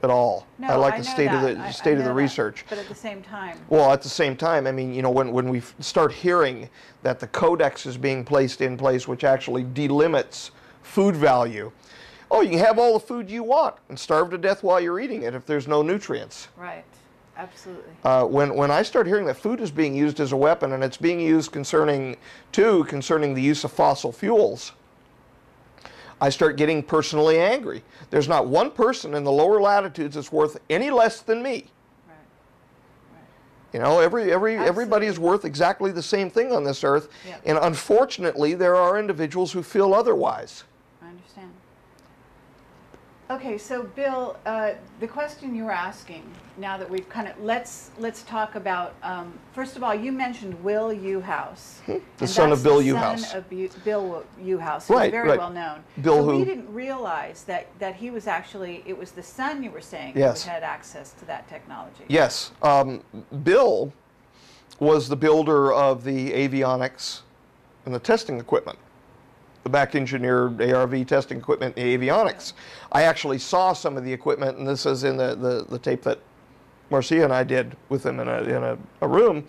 [0.03, 0.47] at all.
[0.59, 1.57] No, I like I the state of that.
[1.57, 2.15] the I- I state of the that.
[2.15, 2.65] research.
[2.69, 5.33] But at the same time, Well, at the same time, I mean, you know, when,
[5.33, 6.71] when we f- start hearing
[7.03, 10.51] that the codex is being placed in place, which actually delimits
[10.83, 11.71] food value,
[12.31, 15.01] oh, you can have all the food you want and starve to death while you're
[15.01, 16.49] eating it if there's no nutrients.
[16.57, 16.85] right?
[17.39, 17.93] Absolutely.
[18.03, 20.83] Uh, when, when I start hearing that food is being used as a weapon and
[20.83, 22.17] it's being used concerning,
[22.51, 24.73] too, concerning the use of fossil fuels,
[26.21, 27.85] I start getting personally angry.
[28.11, 31.71] There's not one person in the lower latitudes that's worth any less than me.
[32.09, 32.17] Right.
[33.73, 37.09] You know, every, every, everybody is worth exactly the same thing on this earth.
[37.25, 37.43] Yep.
[37.47, 40.65] And unfortunately, there are individuals who feel otherwise.
[43.31, 46.23] Okay, so Bill, uh, the question you're asking,
[46.57, 48.95] now that we've kind of let's let's talk about.
[49.03, 51.75] Um, first of all, you mentioned Will Uhouse,
[52.17, 53.19] the son of Bill the Uhouse.
[53.19, 55.39] Son of Bu- Bill Uhouse, Right, very right.
[55.39, 55.85] well known.
[56.01, 56.39] Bill so who?
[56.39, 60.15] we didn't realize that that he was actually it was the son you were saying
[60.17, 60.45] Yes.
[60.45, 62.05] who had access to that technology.
[62.09, 62.53] Yes.
[62.63, 63.03] Um,
[63.45, 63.93] Bill
[64.81, 67.21] was the builder of the avionics
[67.85, 68.79] and the testing equipment,
[69.69, 72.55] the back engineered ARV testing equipment, the avionics.
[72.91, 76.03] I actually saw some of the equipment, and this is in the, the, the tape
[76.03, 76.19] that
[76.91, 79.47] Marcia and I did with him in a, in a, a room.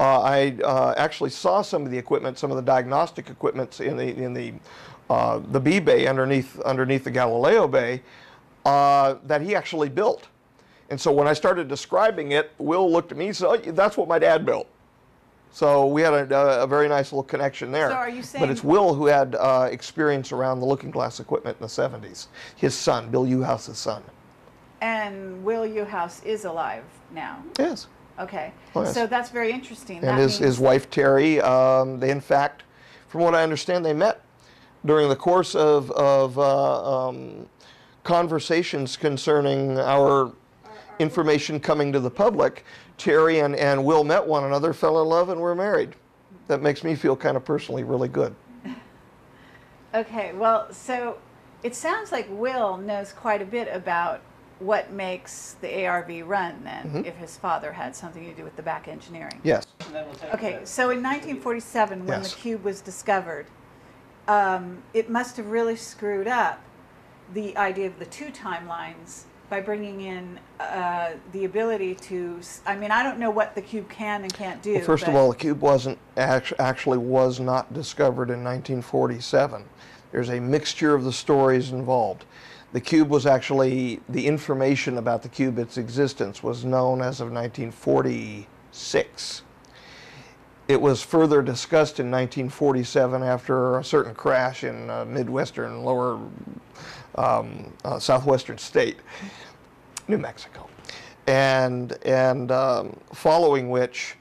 [0.00, 3.96] Uh, I uh, actually saw some of the equipment, some of the diagnostic equipment in
[3.96, 4.54] the in the
[5.10, 8.02] uh, the B bay underneath underneath the Galileo Bay
[8.64, 10.28] uh, that he actually built.
[10.88, 13.96] And so when I started describing it, Will looked at me and said, oh, "That's
[13.96, 14.68] what my dad built."
[15.50, 17.90] So we had a, a very nice little connection there.
[17.90, 21.56] So are you but it's Will who had uh, experience around the Looking Glass equipment
[21.58, 22.28] in the 70s.
[22.56, 24.02] His son, Bill Uhouse's son.
[24.80, 27.42] And Will Uhouse is alive now.
[27.58, 27.88] Yes.
[28.18, 28.52] Okay.
[28.74, 28.94] Oh, yes.
[28.94, 29.98] So that's very interesting.
[29.98, 31.40] and that his, means, his wife Terry.
[31.40, 32.64] Um, they, in fact,
[33.08, 34.22] from what I understand, they met
[34.84, 37.48] during the course of, of uh, um,
[38.04, 40.32] conversations concerning our
[40.98, 42.64] information coming to the public.
[42.98, 45.94] Terry and, and Will met one another, fell in love, and were married.
[46.48, 48.34] That makes me feel kind of personally really good.
[49.94, 51.16] Okay, well, so
[51.62, 54.20] it sounds like Will knows quite a bit about
[54.58, 57.04] what makes the ARV run then, Mm-hmm.
[57.06, 59.40] if his father had something to do with the back engineering.
[59.42, 59.66] Yes.
[60.34, 62.34] Okay, so in 1947, when Yes.
[62.34, 63.46] the cube was discovered,
[64.26, 66.60] um, it must have really screwed up
[67.32, 72.40] the idea of the two timelines by bringing in uh, the ability to.
[72.66, 74.74] I mean, I don't know what the cube can and can't do.
[74.74, 79.64] Well, first of all, the cube wasn't act- actually was not discovered in 1947.
[80.12, 82.24] There's a mixture of the stories involved.
[82.72, 87.32] The cube was actually the information about the cube, its existence, was known as of
[87.32, 89.42] 1946.
[90.66, 96.20] It was further discussed in 1947 after a certain crash in a midwestern, lower
[97.18, 98.98] um, uh, southwestern state.
[100.06, 100.68] New Mexico.
[101.26, 104.14] And, and um, following which,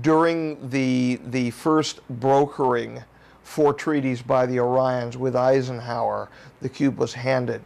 [0.00, 3.02] during the, the first brokering
[3.42, 7.62] for treaties by the Orions with Eisenhower, the cube was handed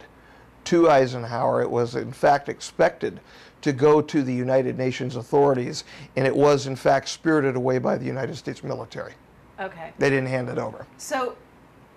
[0.65, 1.61] to Eisenhower.
[1.61, 3.19] It was, in fact, expected
[3.61, 5.85] to go to the United Nations authorities,
[6.17, 9.13] and it was, in fact, spirited away by the United States military.
[9.59, 9.93] Okay.
[9.97, 10.85] They didn't hand it over.
[10.97, 11.37] So,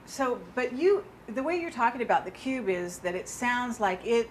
[0.04, 4.04] so, but you, the way you're talking about the cube is that it sounds like
[4.04, 4.30] it,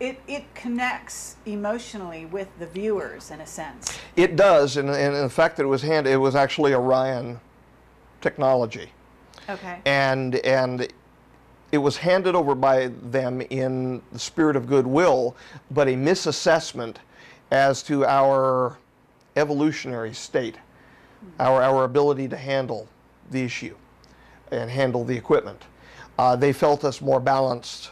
[0.00, 3.98] it, it connects emotionally with the viewers in a sense.
[4.16, 7.40] It does, and, and the fact that it was handed, it was actually Orion
[8.20, 8.90] technology.
[9.46, 9.78] Okay.
[9.84, 10.90] and and
[11.70, 15.36] it was handed over by them in the spirit of goodwill,
[15.70, 16.96] but a misassessment
[17.50, 18.78] as to our
[19.36, 20.56] evolutionary state,
[21.38, 22.88] our our ability to handle
[23.30, 23.76] the issue
[24.50, 25.62] and handle the equipment.
[26.18, 27.90] Uh, they felt us more balanced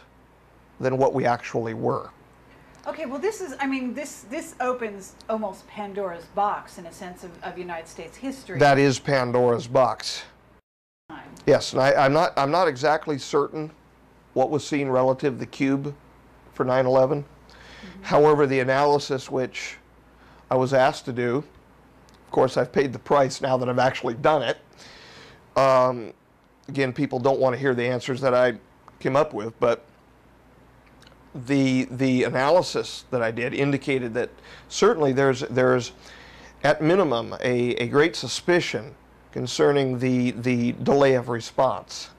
[0.79, 2.09] than what we actually were.
[2.85, 3.05] Okay.
[3.05, 3.55] Well, this is.
[3.59, 8.17] I mean, this this opens almost Pandora's box in a sense of, of United States
[8.17, 8.59] history.
[8.59, 10.23] That is Pandora's box.
[11.45, 13.71] Yes, and I, I'm not I'm not exactly certain
[14.33, 15.93] what was seen relative to the cube
[16.53, 17.23] for 9/11.
[18.01, 19.77] However, the analysis which
[20.49, 24.13] I was asked to do, of course, I've paid the price now that I've actually
[24.15, 24.57] done it.
[25.57, 26.13] Um,
[26.67, 28.55] again, people don't want to hear the answers that I
[28.99, 29.83] came up with, but
[31.33, 34.29] the the analysis that I did indicated that
[34.69, 35.91] certainly there's there's
[36.63, 38.95] at minimum a, a great suspicion
[39.31, 42.09] concerning the the delay of response.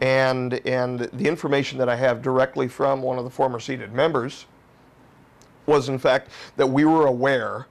[0.00, 4.46] And and the information that I have directly from one of the former seated members
[5.66, 7.66] was in fact that we were aware,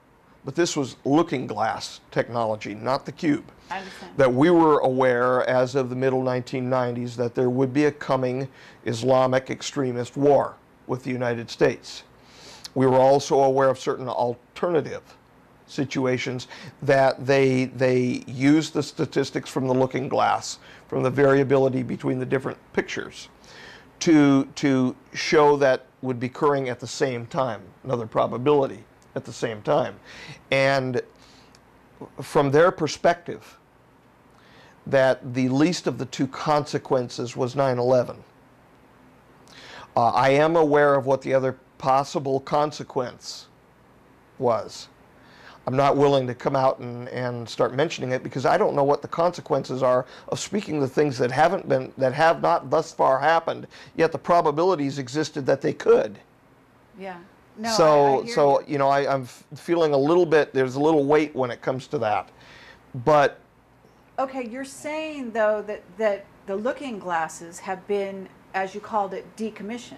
[0.47, 4.13] but this was looking glass technology, not the cube I understand.
[4.15, 8.47] that we were aware as of the middle 1990s that there would be a coming
[8.85, 10.55] Islamic extremist war
[10.87, 12.03] with the United States.
[12.75, 15.01] We were also aware of certain alternative
[15.65, 16.47] situations
[16.81, 22.25] that they they used the statistics from the looking glass from the variability between the
[22.25, 23.27] different pictures
[23.99, 28.85] to to show that would be occurring at the same time another probability
[29.17, 29.99] at the same time
[30.51, 31.01] and
[32.21, 33.57] from their perspective
[34.85, 38.17] that the least of the two consequences was 9/11.
[39.95, 43.47] Uh, I am aware of what the other possible consequence
[44.37, 44.87] was.
[45.65, 48.85] I'm not willing to come out and, and start mentioning it because I don't know
[48.85, 52.93] what the consequences are of speaking the things that haven't been that have not thus
[52.93, 56.19] far happened, yet the probabilities existed that they could.
[56.97, 57.17] Yeah.
[57.57, 57.69] No.
[57.71, 58.65] So I hear so you.
[58.73, 61.87] you know I, I'm feeling a little bit there's a little weight when it comes
[61.87, 62.29] to that.
[63.05, 63.39] But
[64.19, 69.25] Okay, you're saying though that that the looking glasses have been, as you called it,
[69.35, 69.97] decommissioned,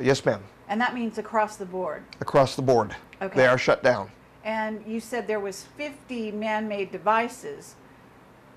[0.00, 2.02] yes ma'am, and that means across the board.
[2.20, 2.94] across the board.
[3.22, 3.36] Okay.
[3.36, 4.10] They are shut down.
[4.44, 7.76] And you said there was 50 man-made devices,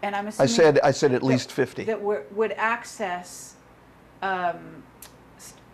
[0.01, 0.49] and I'm assuming.
[0.49, 1.83] I said I said at that- least 50.
[1.85, 3.55] that were, would access
[4.21, 4.83] um,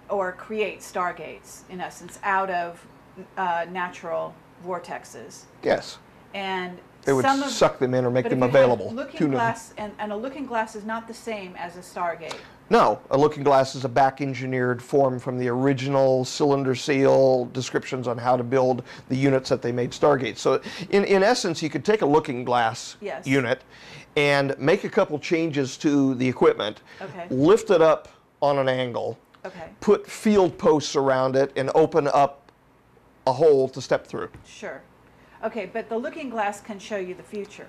[0.10, 2.86] or create stargates in essence out of
[3.38, 4.34] uh, natural
[4.66, 5.98] vortexes, Yes.
[6.34, 8.94] and they would of, suck them in or make them if you had available.
[8.94, 12.36] Looking glass, and, and a looking glass is not the same as a Stargate.
[12.70, 18.08] No, a looking glass is a back engineered form from the original cylinder seal descriptions
[18.08, 20.38] on how to build the units that they made Stargate.
[20.38, 23.28] So, in, in essence, you could take a looking glass Yes.
[23.28, 23.64] unit
[24.16, 27.28] and make a couple changes to the equipment, Okay.
[27.30, 28.08] lift it up
[28.42, 32.52] on an angle, Okay, put field posts around it, and open up
[33.28, 34.30] a hole to step through.
[34.46, 34.82] sure.
[35.44, 37.68] Okay, but the looking glass can show you the future.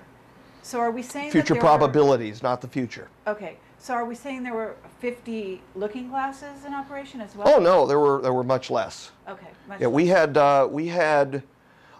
[0.61, 3.09] So are we saying that Future there were- probabilities, not the future.
[3.27, 7.47] Okay, so are we saying there were 50 looking glasses in operation as well?
[7.53, 9.11] Oh no, there were there were much less.
[9.27, 11.43] Okay, much Yeah, we had uh, we had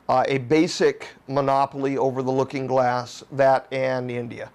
[0.08, 4.50] uh, a basic monopoly over the looking glass that and India.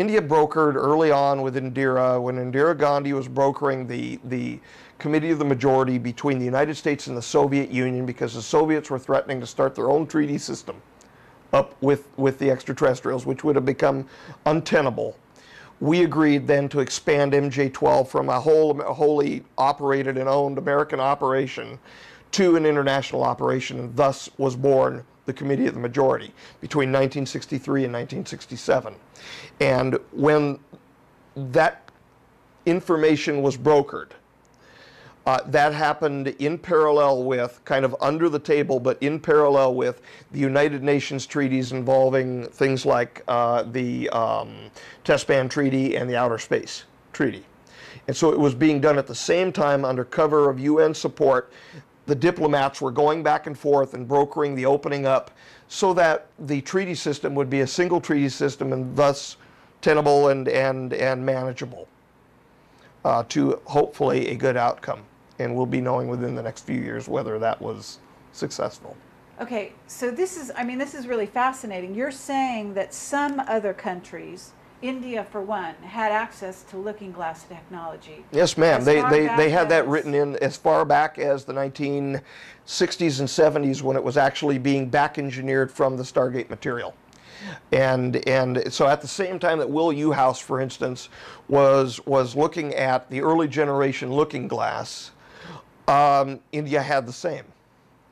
[0.00, 4.58] India brokered early on with Indira when Indira Gandhi was brokering the the
[4.98, 8.88] committee of the majority between the United States and the Soviet Union because the Soviets
[8.88, 10.80] were threatening to start their own treaty system
[11.52, 14.06] up with with the extraterrestrials, which would have become
[14.46, 15.18] untenable.
[15.80, 21.78] We agreed then to expand MJ12 from a whole, wholly operated and owned American operation
[22.32, 27.84] to an international operation, and thus was born the Committee of the Majority between 1963
[27.84, 28.94] and 1967.
[29.60, 30.58] And when
[31.36, 31.88] that
[32.66, 34.10] information was brokered,
[35.26, 40.02] uh, that happened in parallel with, kind of under the table, but in parallel with
[40.32, 44.70] the United Nations treaties involving things like uh, the um,
[45.04, 47.44] Test Ban Treaty and the Outer Space Treaty.
[48.08, 51.52] And so it was being done at the same time under cover of UN support.
[52.06, 55.30] The diplomats were going back and forth and brokering the opening up
[55.68, 59.36] so that the treaty system would be a single treaty system and thus
[59.80, 61.86] tenable and, and, and manageable
[63.04, 65.02] uh, to hopefully a good outcome.
[65.38, 67.98] And we'll be knowing within the next few years whether that was
[68.32, 68.96] successful.
[69.40, 71.94] Okay, so this is, I mean, this is really fascinating.
[71.94, 74.52] You're saying that some other countries,
[74.82, 78.24] India for one, had access to looking glass technology.
[78.32, 78.84] Yes, ma'am.
[78.84, 83.82] They, they, they had that written in as far back as the 1960s and 70s
[83.82, 86.94] when it was actually being back engineered from the Stargate material.
[87.72, 91.08] And, and so at the same time that Will Uhouse, for instance,
[91.48, 95.12] was, was looking at the early generation looking glass,
[95.88, 97.44] um, India had the same.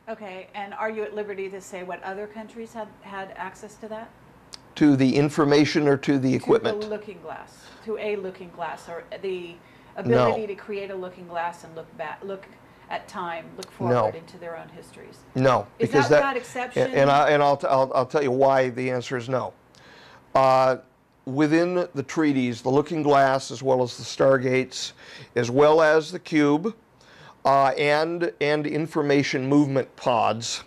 [0.08, 3.88] Okay, and are you at liberty to say what other countries had, had access to
[3.88, 4.10] that?
[4.78, 6.80] To the information or to the To equipment?
[6.82, 9.56] the looking glass, to a looking glass, or the
[9.96, 12.46] ability to create a looking glass and look back, look
[12.88, 15.18] at time, look forward into their own histories.
[15.34, 16.82] No, Is because that that, without exception?
[16.84, 19.52] and- and I and I'll, t- I'll I'll tell you why the answer is no.
[20.36, 20.76] Uh,
[21.24, 24.92] within the treaties, the Looking Glass, as well as the Stargates,
[25.34, 26.72] as well as the Cube,
[27.44, 30.62] uh, and and information movement pods,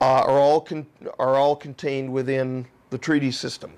[0.00, 0.86] uh, are all con-
[1.18, 3.72] are all contained within the treaty system.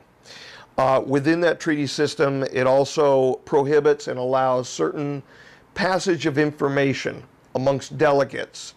[0.79, 5.23] Uh, within that treaty system, it also prohibits and allows certain
[5.75, 7.23] passage of information
[7.55, 8.75] amongst delegates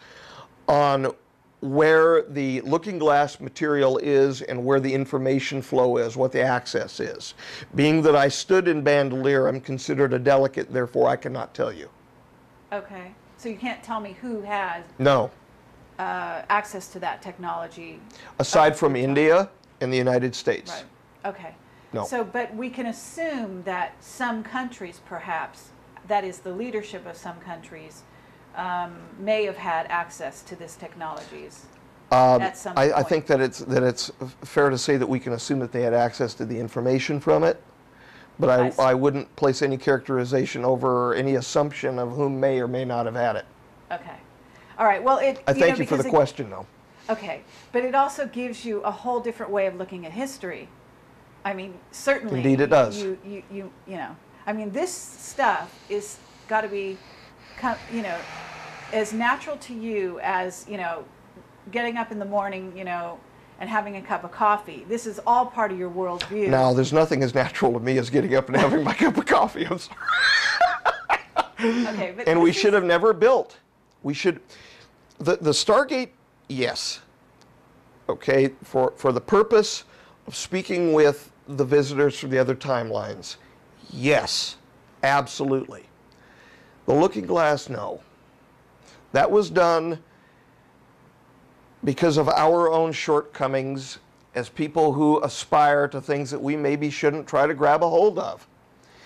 [0.68, 1.14] on
[1.62, 7.00] where the looking glass material is and where the information flow is, what the access
[7.00, 7.34] is.
[7.76, 11.90] Being that I stood in Bandelier, I'm considered a delegate, therefore I cannot tell you.
[12.74, 15.32] Okay, so you can't tell me who has No.
[16.00, 18.00] Uh, access to that technology?
[18.40, 19.50] Aside from India
[19.82, 20.72] and the United States.
[20.72, 21.56] Right, okay.
[21.94, 22.06] No.
[22.06, 25.70] So, but we can assume that some countries perhaps,
[26.08, 28.04] that is the leadership of some countries,
[28.56, 31.66] um, may have had access to this technologies.
[32.12, 34.12] Um, at some I, I think that it's, that it's
[34.44, 37.44] fair to say that we can assume that they had access to the information from
[37.44, 37.62] it,
[38.38, 38.92] but I I.
[38.92, 43.16] I wouldn't place any characterization over any assumption of whom may or may not have
[43.16, 43.46] had it.
[43.92, 44.18] Okay.
[44.78, 45.42] All right, well, it.
[45.48, 46.66] I know, thank you for the it- question, though.
[47.08, 50.68] Okay, but it also gives you a whole different way of looking at history.
[51.44, 52.38] I mean, certainly.
[52.38, 53.00] Indeed it does.
[53.00, 54.16] You, you, you, you know,
[54.48, 56.18] I mean, this stuff is
[56.48, 56.98] got to be,
[57.94, 58.18] you know,
[58.92, 61.06] as natural to you as, you know,
[61.72, 63.20] getting up in the morning, you know,
[63.60, 64.86] and having a cup of coffee.
[64.90, 66.50] This is all part of your worldview.
[66.50, 69.26] Now, there's nothing as natural to me as getting up and having my cup of
[69.28, 69.66] coffee.
[69.66, 70.00] I'm sorry.
[71.60, 73.58] Okay, but And we should have never built.
[74.06, 74.40] We should,
[75.18, 76.10] the, the Stargate,
[76.48, 77.00] yes.
[78.08, 79.84] Okay, for, for the purpose
[80.28, 83.38] of speaking with the visitors from the other timelines,
[83.90, 84.58] yes,
[85.02, 85.86] absolutely.
[86.86, 88.00] The Looking Glass, no.
[89.12, 89.98] That was done
[91.84, 93.98] because of our own shortcomings
[94.36, 98.20] as people who aspire to things that we maybe shouldn't try to grab a hold
[98.20, 98.48] of.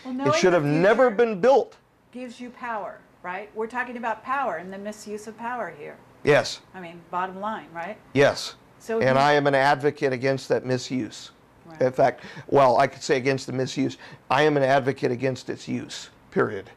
[0.03, 1.77] Well, It should have never been built.
[2.11, 3.49] gives you power, right?
[3.55, 5.97] We're talking about power and the misuse of power here.
[6.23, 7.97] Yes, I mean, bottom line, right?
[8.13, 8.55] yes.
[8.79, 11.31] So And I am an advocate against that misuse.
[11.65, 11.81] Right.
[11.81, 13.97] In fact, well, I could say against the misuse.
[14.31, 16.69] I am an advocate against its use, period.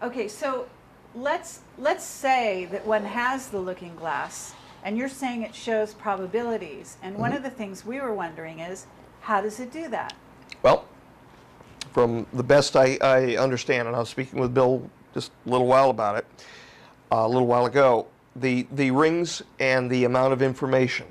[0.00, 0.68] Okay, so
[1.14, 6.96] let's let's say that one has the looking glass, and you're saying it shows probabilities.
[7.02, 7.38] And one mm-hmm.
[7.38, 8.86] of the things we were wondering is,
[9.20, 10.14] how does it do that?
[10.62, 10.86] Well,
[11.92, 15.66] from the best I, I understand, and I was speaking with Bill just a little
[15.66, 16.26] while about it,
[17.10, 18.06] uh, a little while ago,
[18.36, 21.06] the, the rings and the amount of information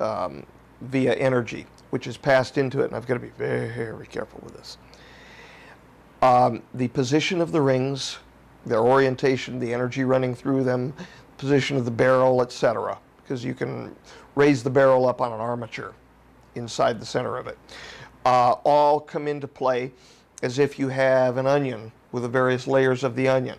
[0.00, 0.44] um,
[0.82, 4.54] via energy, which is passed into it, and I've got to be very, careful with
[4.54, 4.78] this.
[6.22, 8.18] Um, the position of the rings,
[8.64, 10.94] their orientation, the energy running through them,
[11.36, 12.96] position of the barrel, etc.
[13.22, 13.94] Because you can
[14.36, 15.94] raise the barrel up on an armature
[16.54, 17.58] inside the center of it,
[18.24, 19.90] uh, all come into play
[20.42, 23.58] as if you have an onion with the various layers of the onion.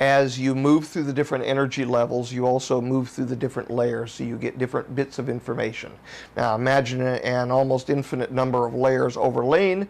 [0.00, 4.12] As you move through the different energy levels, you also move through the different layers,
[4.12, 5.92] so you get different bits of information.
[6.36, 9.88] Now imagine an almost infinite number of layers overlain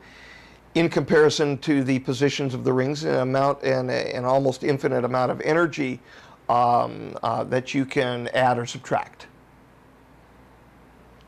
[0.75, 5.31] in comparison to the positions of the rings and amount and an almost infinite amount
[5.31, 6.01] of energy
[6.49, 9.27] um, uh, that you can add or subtract.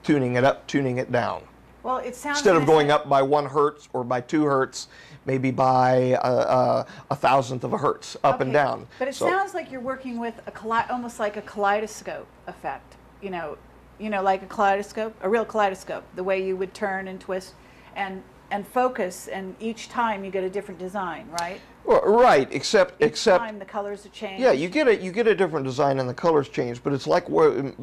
[0.02, 1.42] Tuning it up, tuning it down.
[1.84, 4.88] Well, it sounds Instead of going up by one hertz or by two hertz,
[5.26, 8.86] maybe by a, a, a thousandth of a hertz, up and down.
[8.98, 12.96] But it So- sounds like you're working with a almost like a kaleidoscope effect.
[13.20, 13.58] You know,
[13.98, 16.04] you know, like a kaleidoscope, a real kaleidoscope.
[16.16, 17.52] The way you would turn and twist,
[17.94, 21.60] and and focus, and each time you get a different design, right?
[21.84, 24.42] Well, right, except Each except time the colors are changed.
[24.42, 27.06] Yeah, you get a you get a different design and the colors change, but it's
[27.06, 27.74] like wor-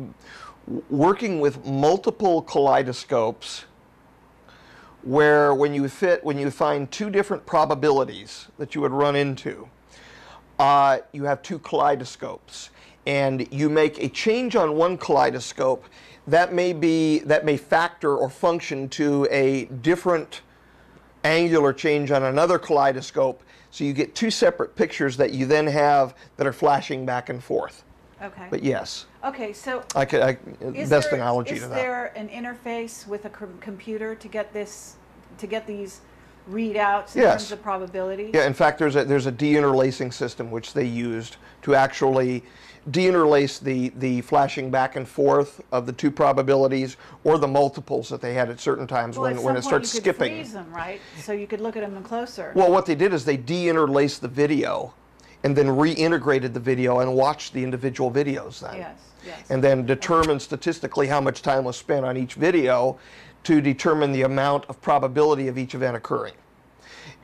[0.90, 3.66] working with multiple kaleidoscopes,
[5.04, 9.68] where when you fit when you find two different probabilities that you would run into,
[10.60, 12.70] uh, you have two kaleidoscopes,
[13.06, 15.86] and you make a change on one kaleidoscope,
[16.28, 20.42] that may be that may factor or function to a different
[21.24, 23.44] angular change on another kaleidoscope.
[23.72, 27.44] So you get two separate pictures that you then have that are flashing back and
[27.44, 27.84] forth.
[28.22, 28.48] Okay.
[28.50, 30.22] But yes, okay, so I could.
[30.22, 31.76] I, is best there, analogy is to that.
[31.76, 34.96] there an interface with a com- computer to get this,
[35.40, 36.02] to get these
[36.50, 37.44] readouts in Yes.
[37.44, 38.30] terms of probability?
[38.34, 42.44] Yeah, in fact, there's a there's a deinterlacing system which they used to actually
[42.92, 48.22] deinterlace the the flashing back and forth of the two probabilities or the multiples that
[48.22, 50.16] they had at certain times Well, when at when some it point starts you could
[50.16, 50.34] skipping.
[50.36, 51.00] freeze them, right?
[51.20, 52.52] So you could look at them closer.
[52.56, 54.94] Well, what they did is they deinterlaced the video
[55.44, 58.78] and then reintegrated the video and watched the individual videos then.
[58.78, 59.50] yes, yes.
[59.50, 63.00] And then determined statistically how much time was spent on each video
[63.44, 66.34] to determine the amount of probability of each event occurring.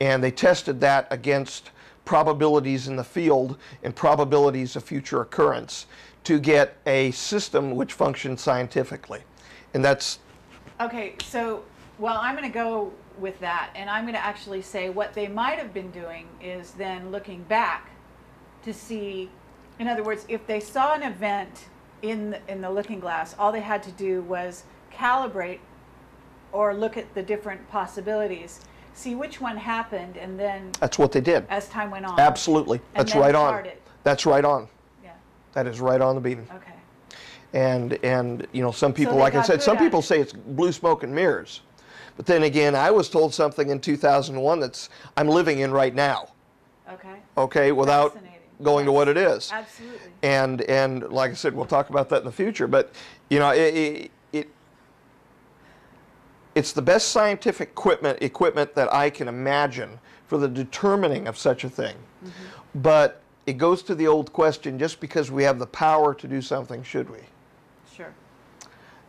[0.00, 1.70] And they tested that against
[2.04, 5.86] probabilities in the field and probabilities of future occurrence
[6.24, 9.20] to get a system which functioned scientifically.
[9.74, 10.18] And that's
[10.80, 11.64] Okay, so,
[11.98, 15.26] well, I'm going to go with that, and I'm going to actually say what they
[15.26, 17.90] might have been doing is then looking back
[18.64, 19.30] to see,
[19.78, 21.66] in other words, if they saw an event
[22.02, 25.60] in the, in the looking glass, all they had to do was calibrate
[26.52, 28.60] or look at the different possibilities,
[28.94, 31.46] see which one happened, and then that's what they did.
[31.48, 32.18] as time went on.
[32.18, 32.80] Absolutely.
[32.94, 33.66] That's right on.
[33.66, 33.82] it.
[34.02, 34.68] That's right on.
[35.02, 35.12] Yeah.
[35.52, 36.46] That is right on the beam.
[36.54, 36.72] Okay.
[37.52, 40.04] And and you know some people, they like I said, some people it.
[40.04, 41.62] say it's blue smoke and mirrors.
[42.16, 46.28] But then again, I was told something in 2001 that's I'm living in right now.
[46.90, 47.14] Okay.
[47.36, 48.18] Okay, without
[48.62, 49.50] Going to what it is.
[49.52, 49.98] Absolutely.
[50.22, 52.66] And and like I said, we'll talk about that in the future.
[52.66, 52.92] But
[53.30, 54.48] you know, it, it, it
[56.56, 61.62] it's the best scientific equipment equipment that I can imagine for the determining of such
[61.62, 61.94] a thing.
[61.94, 62.80] Mm-hmm.
[62.80, 66.42] But it goes to the old question: just because we have the power to do
[66.42, 67.20] something, should we?
[67.94, 68.12] Sure.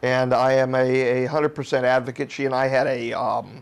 [0.02, 2.32] and I am a, a 100% advocate.
[2.32, 3.62] She and I had a um,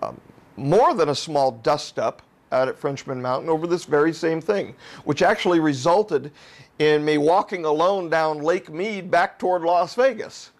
[0.00, 0.20] um,
[0.56, 2.22] more than a small dust up
[2.52, 4.74] out at Frenchman Mountain over this very same thing,
[5.04, 6.30] which actually resulted
[6.78, 10.50] in me walking alone down Lake Mead back toward Las Vegas,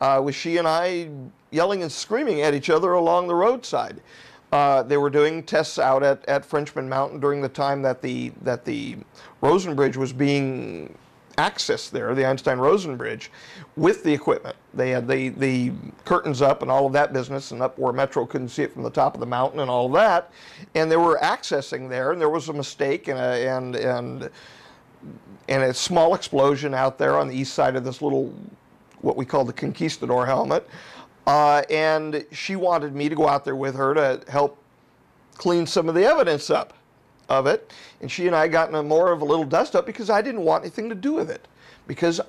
[0.00, 1.10] uh, with she and I
[1.50, 4.00] yelling and screaming at each other along the roadside.
[4.52, 8.32] Uh, they were doing tests out at, at Frenchman Mountain during the time that the
[8.42, 8.96] that the
[9.40, 10.96] Rosen Bridge was being
[11.38, 13.30] access there, the Einstein-Rosen Bridge,
[13.76, 14.56] with the equipment.
[14.74, 15.72] They had the, the
[16.04, 18.82] curtains up and all of that business, and up where Metro couldn't see it from
[18.82, 20.30] the top of the mountain and all that.
[20.74, 24.30] And they were accessing there, and there was a mistake and a, and and
[25.48, 28.32] and a small explosion out there on the east side of this little,
[29.00, 30.68] what we call the Conquistador helmet.
[31.26, 34.62] Uh, and she wanted me to go out there with her to help
[35.34, 36.74] clean some of the evidence up
[37.30, 39.86] of it, and she and I got in a more of a little dust up
[39.86, 41.46] because I didn't want anything to do with it.
[41.86, 42.20] Because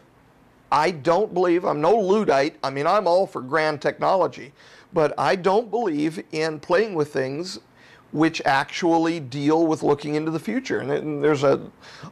[0.71, 4.53] I don't believe, I'm no Luddite, I mean, I'm all for grand technology,
[4.93, 7.59] but I don't believe in playing with things
[8.11, 10.79] which actually deal with looking into the future.
[10.79, 11.61] And, there's a,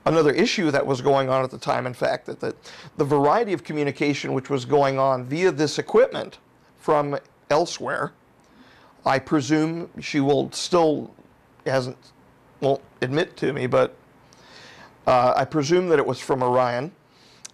[0.06, 2.56] another issue that was going on at the time, in fact, that the,
[2.98, 6.38] the variety of communication which was going on via this equipment
[6.78, 7.18] from
[7.50, 8.14] elsewhere,
[9.06, 11.14] I presume she will still
[11.66, 11.98] hasn't
[13.02, 13.95] admit to me, but
[15.08, 16.91] uh, I presume that it was from Orion,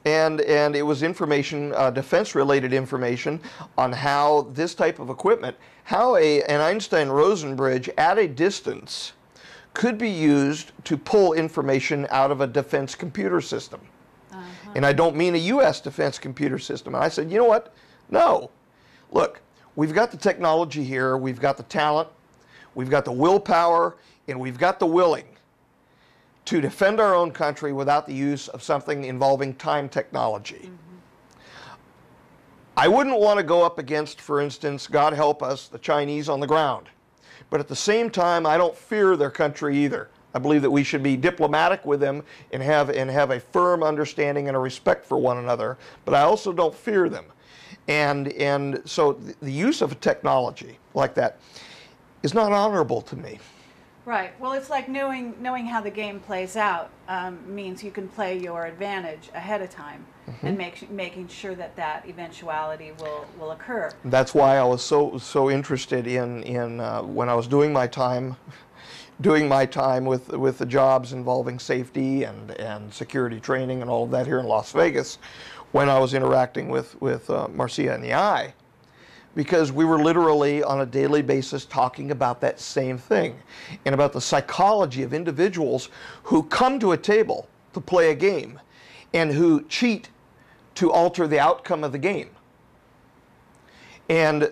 [0.04, 3.40] and and it was information, uh, defense-related information
[3.78, 9.14] on how this type of equipment, how a an Einstein-Rosen bridge at a distance
[9.74, 13.82] could be used to pull information out of a defense computer system.
[14.74, 15.80] And I don't mean a U.S.
[15.80, 16.96] defense computer system.
[16.96, 17.74] And I said, you know what?
[18.10, 18.50] No.
[19.12, 19.42] Look,
[19.76, 22.10] we've got the technology here, we've got the talent,
[22.74, 23.96] we've got the willpower,
[24.28, 25.26] and we've got the willing
[26.46, 30.62] to defend our own country without the use of something involving time technology.
[30.64, 30.96] Mm-hmm.
[32.78, 36.40] I wouldn't want to go up against, for instance, God help us, the Chinese on
[36.40, 36.88] the ground.
[37.50, 40.10] But at the same time, I don't fear their country either.
[40.34, 42.22] I believe that we should be diplomatic with them
[42.52, 45.78] and have, and have a firm understanding and a respect for one another.
[46.04, 47.26] But I also don't fear them.
[47.88, 51.40] And, and so the use of a technology like that
[52.24, 53.40] is not honorable to me.
[54.06, 54.40] Right.
[54.40, 58.38] Well, it's like knowing knowing how the game plays out um, means you can play
[58.38, 60.06] your advantage ahead of time
[60.42, 63.92] and make, making sure that that eventuality will, will occur.
[64.06, 67.88] That's why I was so so interested in in uh, when I was doing my
[67.88, 68.36] time,
[69.22, 74.04] doing my time with with the jobs involving safety and and security training and all
[74.04, 75.18] of that here in Las Vegas,
[75.72, 78.54] when I was interacting with with uh, Marcia and the Eye,
[79.36, 83.36] because we were literally on a daily basis talking about that same thing,
[83.86, 85.90] and about the psychology of individuals
[86.24, 88.60] who come to a table to play a game,
[89.14, 90.10] and who cheat
[90.76, 92.30] to alter the outcome of the game.
[94.10, 94.52] And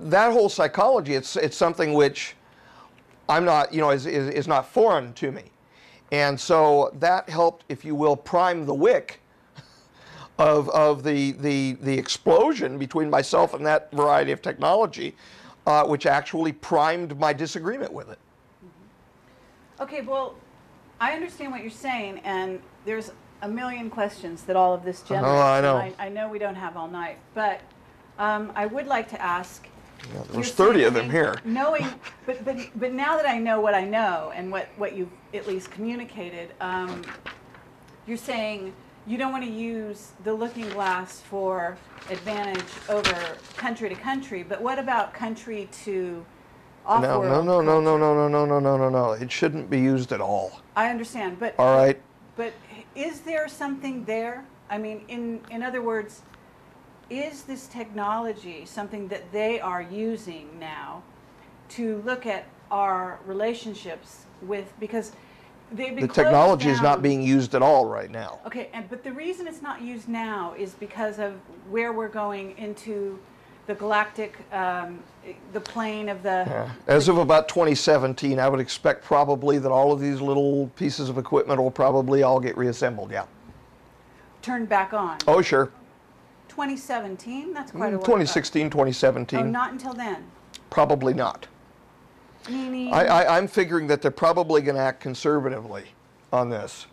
[0.00, 2.34] that whole psychology, it's, it's something which
[3.28, 5.42] I'm not, you know, is, is, is not foreign to me.
[6.12, 9.20] And so that helped, if you will, prime the wick
[10.38, 15.16] of, of the, the, the explosion between myself and that variety of technology,
[15.66, 18.18] uh, which actually primed my disagreement with it.
[19.80, 20.36] Okay, well,
[21.00, 23.10] I understand what you're saying, and there's
[23.42, 25.28] a million questions that all of this generates.
[25.28, 25.76] Oh, I know.
[25.76, 27.60] I, I know we don't have all night, but
[28.18, 29.68] um, I would like to ask.
[30.32, 31.40] There's 30 saying, of them here.
[31.44, 31.86] Knowing,
[32.26, 35.46] but, but, but now that I know what I know and what, what you've at
[35.46, 37.02] least communicated, um,
[38.06, 38.72] you're saying
[39.06, 41.76] you don't want to use the looking glass for
[42.10, 43.14] advantage over
[43.56, 46.24] country to country, but what about country to
[46.84, 47.98] No, off-world no, no, no, no, culture?
[47.98, 49.12] no, no, no, no, no, no.
[49.12, 50.60] It shouldn't be used at all.
[50.76, 52.00] I understand, but All right?
[52.36, 52.52] But
[52.94, 54.44] is there something there?
[54.70, 56.22] I mean, in in other words,
[57.10, 61.02] is this technology something that they are using now
[61.70, 65.12] to look at our relationships with because
[65.72, 68.40] The technology is not being used at all right now.
[68.46, 71.34] Okay, and but the reason it's not used now is because of
[71.68, 73.18] where we're going into
[73.66, 74.98] the galactic, um,
[75.52, 76.44] the plane of the.
[76.46, 76.70] Yeah.
[76.86, 81.18] As of about 2017, I would expect probably that all of these little pieces of
[81.18, 83.12] equipment will probably all get reassembled.
[83.12, 83.26] Yeah.
[84.40, 85.18] Turned back on.
[85.26, 85.70] Oh, sure.
[86.48, 87.52] 2017.
[87.52, 88.04] That's quite a while.
[88.04, 89.38] 2016, 2017.
[89.38, 90.24] Oh, not until then.
[90.70, 91.46] Probably not.
[92.48, 92.92] Meaning.
[92.92, 95.84] I, I, I'm figuring that they're probably going to act conservatively
[96.32, 96.86] on this.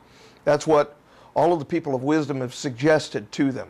[0.43, 0.95] That's what
[1.35, 3.69] all of the people of wisdom have suggested to them.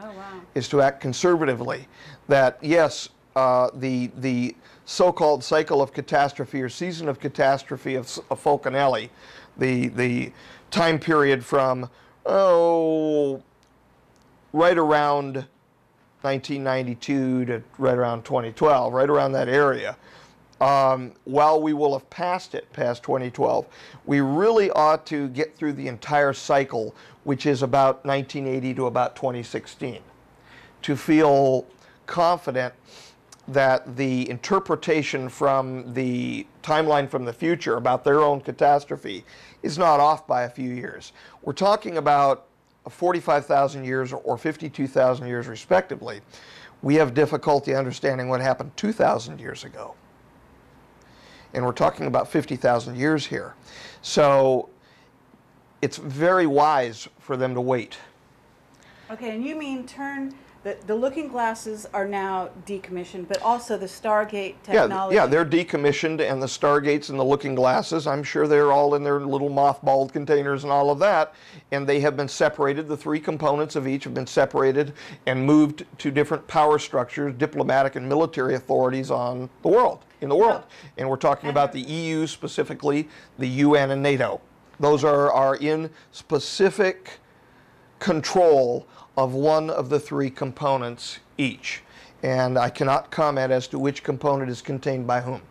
[0.00, 0.40] oh wow.
[0.54, 1.88] is to act conservatively.
[2.28, 4.54] That yes, uh, the the
[4.84, 9.10] so-called cycle of catastrophe or season of catastrophe of, of Falconelli,
[9.56, 10.32] the the
[10.70, 11.88] time period from
[12.26, 13.42] oh
[14.52, 15.46] right around
[16.22, 19.96] 1992 to right around 2012, right around that area.
[20.62, 23.66] Um, while we will have passed it past 2012,
[24.06, 26.94] we really ought to get through the entire cycle,
[27.24, 29.98] which is about 1980 to about 2016
[30.82, 31.66] to feel
[32.06, 32.74] confident
[33.48, 39.24] that the interpretation from the timeline from the future about their own catastrophe
[39.64, 41.12] is not off by a few years.
[41.42, 42.46] We're talking about
[42.88, 46.20] 45,000 years or 52,000 years, respectively.
[46.82, 49.96] We have difficulty understanding what happened 2,000 years ago.
[51.54, 53.54] And we're talking about 50,000 years here.
[54.00, 54.68] So
[55.80, 57.98] it's very wise for them to wait.
[59.10, 63.86] Okay, and you mean turn The, the looking glasses are now decommissioned, but also the
[63.86, 65.16] Stargate technology.
[65.16, 68.94] Yeah, yeah, they're decommissioned, and the Stargates and the Looking Glasses, I'm sure they're all
[68.94, 71.34] in their little mothballed containers and all of that,
[71.72, 72.86] and they have been separated.
[72.86, 74.92] The three components of each have been separated
[75.26, 80.36] and moved to different power structures, diplomatic and military authorities on the world, in the
[80.36, 80.62] world.
[80.64, 80.88] Oh.
[80.96, 81.92] And we're talking about the uh-huh.
[81.92, 83.08] EU specifically,
[83.38, 84.40] the UN and NATO.
[84.80, 87.18] Those are, are in specific
[87.98, 91.82] control of one of the three components each.
[92.22, 95.42] And I cannot comment as to which component is contained by whom.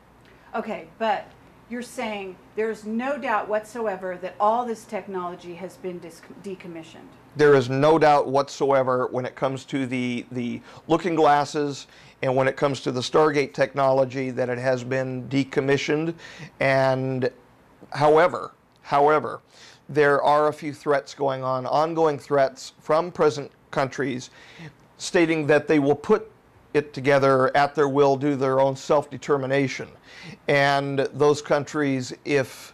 [0.55, 1.27] Okay, but
[1.69, 5.99] you're saying there's no doubt whatsoever that all this technology has been
[6.43, 7.07] decommissioned.
[7.37, 11.87] There is no doubt whatsoever when it comes to the, the looking glasses
[12.21, 16.13] and when it comes to the Stargate technology that it has been decommissioned.
[16.59, 17.29] And
[17.91, 19.41] however, however,
[19.89, 24.29] there are a few threats going on, ongoing threats from present countries
[24.97, 26.29] stating that they will put
[26.73, 29.89] it together at their will, do their own self determination.
[30.47, 32.73] And those countries, if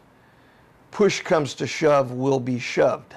[0.91, 3.15] push comes to shove, will be shoved.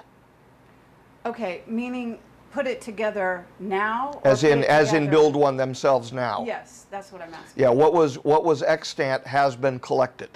[1.27, 2.19] Okay, meaning
[2.53, 4.21] put it together now?
[4.25, 6.45] As in, as in build one themselves now.
[6.47, 7.63] Yes, that's what I'm asking.
[7.63, 10.31] Yeah, what was, what was extant has been collected.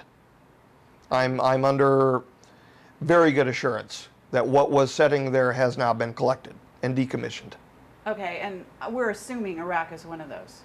[1.11, 2.23] I'm, I'm under
[3.01, 7.53] very good assurance that what was sitting there has now been collected and decommissioned.
[8.07, 10.63] Okay, and we're assuming Iraq is one of those.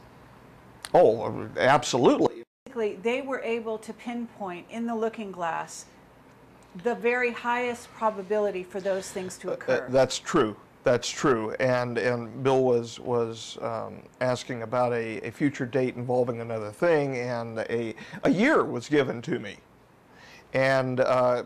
[0.94, 2.44] Oh, absolutely.
[2.66, 5.86] Basically, they were able to pinpoint in the looking glass
[6.84, 9.88] the very highest probability for those things to Uh, occur.
[9.90, 10.56] That's true.
[10.90, 11.52] That's true.
[11.60, 17.16] And, and Bill was, was um, asking about a, a future date involving another thing,
[17.18, 19.58] and a, a year was given to me.
[20.56, 21.44] And uh,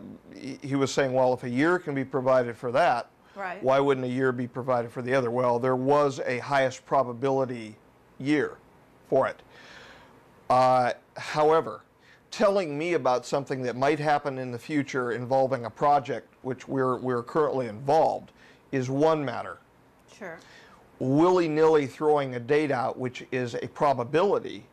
[0.62, 3.62] he was saying, well, if a year can be provided for that, Right.
[3.62, 5.30] why wouldn't a year be provided for the other?
[5.30, 7.76] Well, there was a highest probability
[8.18, 8.56] year
[9.10, 9.42] for it.
[10.48, 11.82] Uh, however,
[12.30, 16.96] telling me about something that might happen in the future involving a project which we're,
[16.96, 18.30] we're currently involved
[18.74, 19.58] is one matter.
[20.18, 20.38] Sure.
[20.98, 24.64] Willy nilly throwing a date out, which is a probability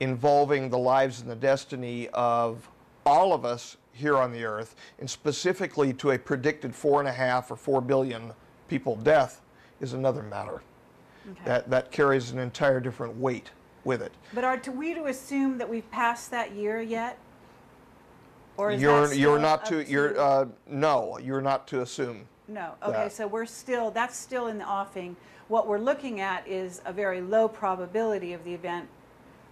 [0.00, 2.68] involving the lives and the destiny of
[3.06, 7.12] all of us here on the earth, and specifically to a predicted four and a
[7.12, 8.32] half or four billion
[8.68, 9.42] people death,
[9.80, 10.62] is another matter.
[11.30, 11.40] Okay.
[11.44, 13.50] That, that carries an entire different weight
[13.84, 14.12] with it.
[14.34, 17.18] But are to we to assume that we've passed that year yet?
[18.56, 22.26] Or is You're, that you're not up to, you're, uh, no, you're not to assume.
[22.48, 23.12] No, okay, that.
[23.12, 25.16] so we're still, that's still in the offing.
[25.48, 28.88] What we're looking at is a very low probability of the event,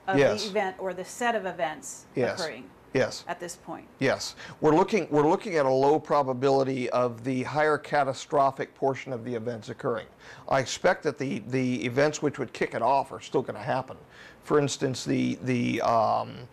[0.07, 0.43] of Yes.
[0.45, 2.41] the event or the set of events Yes.
[2.41, 3.25] occurring Yes.
[3.29, 3.87] at this point.
[4.01, 9.25] Yes, we're looking, we're looking at a low probability of the higher catastrophic portion of
[9.25, 10.07] the events occurring.
[10.49, 13.63] I expect that the, the events which would kick it off are still going to
[13.63, 13.97] happen.
[14.43, 16.49] For instance, the, the um,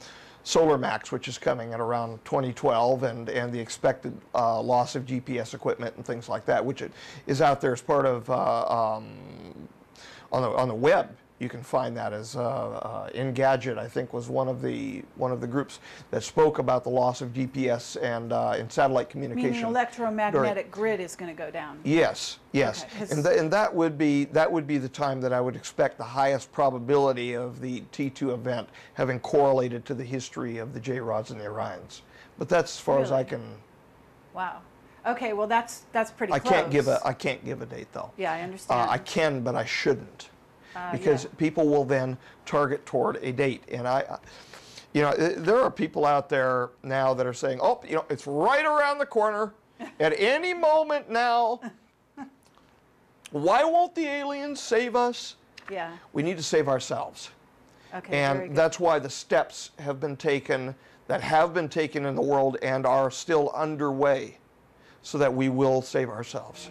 [0.48, 5.06] Solar Max, which is coming at around 2012, and, and the expected uh, loss of
[5.06, 6.82] GPS equipment and things like that, which
[7.28, 9.06] is out there as part of uh, um,
[10.32, 14.12] on the on the web you can find that as uh, uh, Engadget I think
[14.14, 15.80] was one of the one of the groups
[16.12, 19.52] that spoke about the loss of GPS and uh, and satellite communication.
[19.52, 21.80] Meaning electromagnetic grid is going to go down.
[21.84, 25.32] Yes, yes, Okay, and, th- and that would be that would be the time that
[25.34, 30.58] I would expect the highest probability of the T2 event having correlated to the history
[30.58, 32.02] of the J Rods and the Orions.
[32.40, 33.42] But that's as far as I can.
[34.34, 34.62] Wow.
[35.06, 36.52] Okay, well, that's, that's pretty I close.
[36.54, 38.12] can't give a I can't give a date though.
[38.18, 38.90] Yeah, I Uh, understand.
[38.92, 40.30] I can, but I shouldn't,
[40.78, 41.30] Uh, because yeah.
[41.38, 43.64] people will then target toward a date.
[43.72, 44.18] And I, I-
[44.94, 48.26] you know, there are people out there now that are saying, "Oh, you know, it's
[48.26, 49.54] right around the corner,
[50.00, 51.60] at any moment now."
[53.32, 55.36] Why won't the aliens save us?
[55.70, 57.30] Yeah, We need to save ourselves,
[57.94, 60.74] okay, and that's why the steps have been taken
[61.08, 64.38] that have been taken in the world and are still underway,
[65.04, 66.70] so that we will save ourselves.